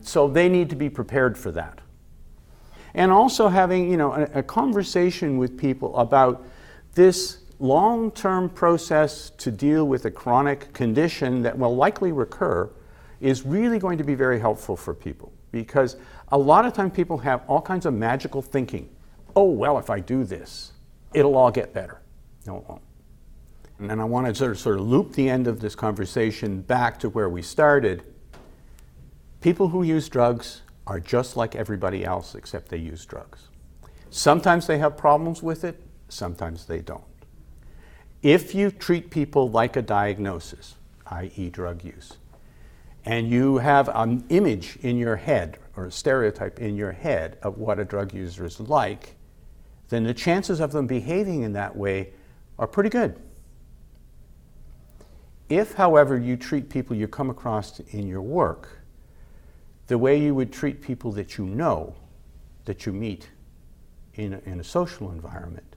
So 0.00 0.26
they 0.26 0.48
need 0.48 0.70
to 0.70 0.76
be 0.76 0.88
prepared 0.88 1.36
for 1.36 1.50
that. 1.52 1.80
And 2.94 3.10
also 3.10 3.48
having, 3.48 3.90
you 3.90 3.96
know, 3.96 4.12
a, 4.12 4.38
a 4.38 4.42
conversation 4.42 5.38
with 5.38 5.58
people 5.58 5.96
about 5.96 6.44
this 6.94 7.38
long-term 7.58 8.50
process 8.50 9.30
to 9.30 9.50
deal 9.50 9.86
with 9.86 10.04
a 10.04 10.10
chronic 10.10 10.72
condition 10.72 11.42
that 11.42 11.58
will 11.58 11.74
likely 11.74 12.12
recur 12.12 12.70
is 13.20 13.44
really 13.44 13.78
going 13.78 13.98
to 13.98 14.04
be 14.04 14.14
very 14.14 14.38
helpful 14.38 14.76
for 14.76 14.94
people 14.94 15.32
because 15.50 15.96
a 16.28 16.38
lot 16.38 16.64
of 16.64 16.72
time 16.72 16.90
people 16.90 17.18
have 17.18 17.42
all 17.48 17.60
kinds 17.60 17.84
of 17.84 17.94
magical 17.94 18.40
thinking. 18.40 18.88
Oh, 19.34 19.50
well, 19.50 19.78
if 19.78 19.90
I 19.90 20.00
do 20.00 20.24
this, 20.24 20.72
it'll 21.14 21.36
all 21.36 21.50
get 21.50 21.72
better. 21.72 22.00
No, 22.46 22.58
it 22.58 22.68
won't. 22.68 22.82
And 23.78 23.90
then 23.90 24.00
I 24.00 24.04
want 24.04 24.26
to 24.26 24.34
sort 24.34 24.52
of, 24.52 24.58
sort 24.58 24.78
of 24.78 24.86
loop 24.86 25.12
the 25.12 25.28
end 25.28 25.46
of 25.46 25.60
this 25.60 25.74
conversation 25.74 26.60
back 26.62 26.98
to 27.00 27.08
where 27.08 27.28
we 27.28 27.42
started 27.42 28.02
People 29.40 29.68
who 29.68 29.84
use 29.84 30.08
drugs 30.08 30.62
are 30.88 30.98
just 30.98 31.36
like 31.36 31.54
everybody 31.54 32.04
else 32.04 32.34
except 32.34 32.70
they 32.70 32.78
use 32.78 33.04
drugs. 33.04 33.48
Sometimes 34.10 34.66
they 34.66 34.78
have 34.78 34.96
problems 34.96 35.42
with 35.42 35.62
it, 35.62 35.80
sometimes 36.08 36.64
they 36.64 36.80
don't. 36.80 37.04
If 38.22 38.54
you 38.54 38.70
treat 38.70 39.10
people 39.10 39.50
like 39.50 39.76
a 39.76 39.82
diagnosis, 39.82 40.76
i.e., 41.06 41.50
drug 41.50 41.84
use, 41.84 42.14
and 43.04 43.30
you 43.30 43.58
have 43.58 43.88
an 43.94 44.24
image 44.30 44.76
in 44.80 44.96
your 44.96 45.16
head 45.16 45.58
or 45.76 45.86
a 45.86 45.92
stereotype 45.92 46.58
in 46.58 46.74
your 46.74 46.92
head 46.92 47.38
of 47.42 47.58
what 47.58 47.78
a 47.78 47.84
drug 47.84 48.12
user 48.12 48.46
is 48.46 48.58
like, 48.58 49.14
then 49.90 50.04
the 50.04 50.14
chances 50.14 50.58
of 50.58 50.72
them 50.72 50.86
behaving 50.86 51.42
in 51.42 51.52
that 51.52 51.76
way 51.76 52.12
are 52.58 52.66
pretty 52.66 52.90
good. 52.90 53.20
If, 55.48 55.74
however, 55.74 56.18
you 56.18 56.36
treat 56.36 56.68
people 56.68 56.96
you 56.96 57.08
come 57.08 57.30
across 57.30 57.80
in 57.80 58.06
your 58.06 58.20
work 58.20 58.77
the 59.88 59.98
way 59.98 60.20
you 60.20 60.34
would 60.34 60.52
treat 60.52 60.80
people 60.80 61.10
that 61.12 61.36
you 61.36 61.44
know, 61.44 61.94
that 62.66 62.86
you 62.86 62.92
meet 62.92 63.30
in 64.14 64.34
a, 64.34 64.38
in 64.44 64.60
a 64.60 64.64
social 64.64 65.10
environment, 65.10 65.76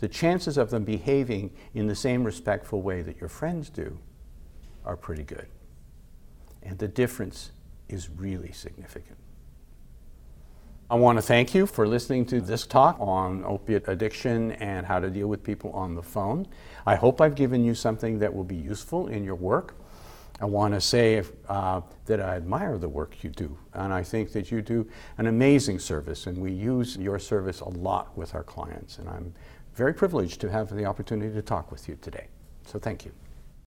the 0.00 0.08
chances 0.08 0.58
of 0.58 0.70
them 0.70 0.84
behaving 0.84 1.50
in 1.74 1.86
the 1.86 1.94
same 1.94 2.24
respectful 2.24 2.82
way 2.82 3.02
that 3.02 3.20
your 3.20 3.28
friends 3.28 3.70
do 3.70 3.98
are 4.84 4.96
pretty 4.96 5.22
good. 5.22 5.46
And 6.62 6.78
the 6.78 6.88
difference 6.88 7.52
is 7.88 8.08
really 8.08 8.52
significant. 8.52 9.18
I 10.90 10.96
want 10.96 11.18
to 11.18 11.22
thank 11.22 11.54
you 11.54 11.66
for 11.66 11.86
listening 11.86 12.26
to 12.26 12.40
this 12.40 12.66
talk 12.66 12.96
on 13.00 13.44
opiate 13.44 13.88
addiction 13.88 14.52
and 14.52 14.86
how 14.86 15.00
to 15.00 15.10
deal 15.10 15.28
with 15.28 15.42
people 15.42 15.70
on 15.72 15.94
the 15.94 16.02
phone. 16.02 16.46
I 16.86 16.94
hope 16.94 17.20
I've 17.20 17.34
given 17.34 17.64
you 17.64 17.74
something 17.74 18.18
that 18.18 18.34
will 18.34 18.44
be 18.44 18.56
useful 18.56 19.08
in 19.08 19.24
your 19.24 19.34
work. 19.34 19.74
I 20.40 20.46
want 20.46 20.74
to 20.74 20.80
say 20.80 21.22
uh, 21.48 21.80
that 22.06 22.20
I 22.20 22.36
admire 22.36 22.76
the 22.76 22.88
work 22.88 23.22
you 23.22 23.30
do, 23.30 23.56
and 23.72 23.92
I 23.92 24.02
think 24.02 24.32
that 24.32 24.50
you 24.50 24.62
do 24.62 24.88
an 25.18 25.26
amazing 25.26 25.78
service, 25.78 26.26
and 26.26 26.36
we 26.38 26.50
use 26.50 26.96
your 26.96 27.18
service 27.18 27.60
a 27.60 27.68
lot 27.68 28.16
with 28.16 28.34
our 28.34 28.42
clients. 28.42 28.98
And 28.98 29.08
I'm 29.08 29.32
very 29.74 29.94
privileged 29.94 30.40
to 30.40 30.50
have 30.50 30.74
the 30.74 30.84
opportunity 30.84 31.32
to 31.34 31.42
talk 31.42 31.70
with 31.70 31.88
you 31.88 31.96
today. 32.00 32.26
So 32.66 32.78
thank 32.78 33.04
you. 33.04 33.12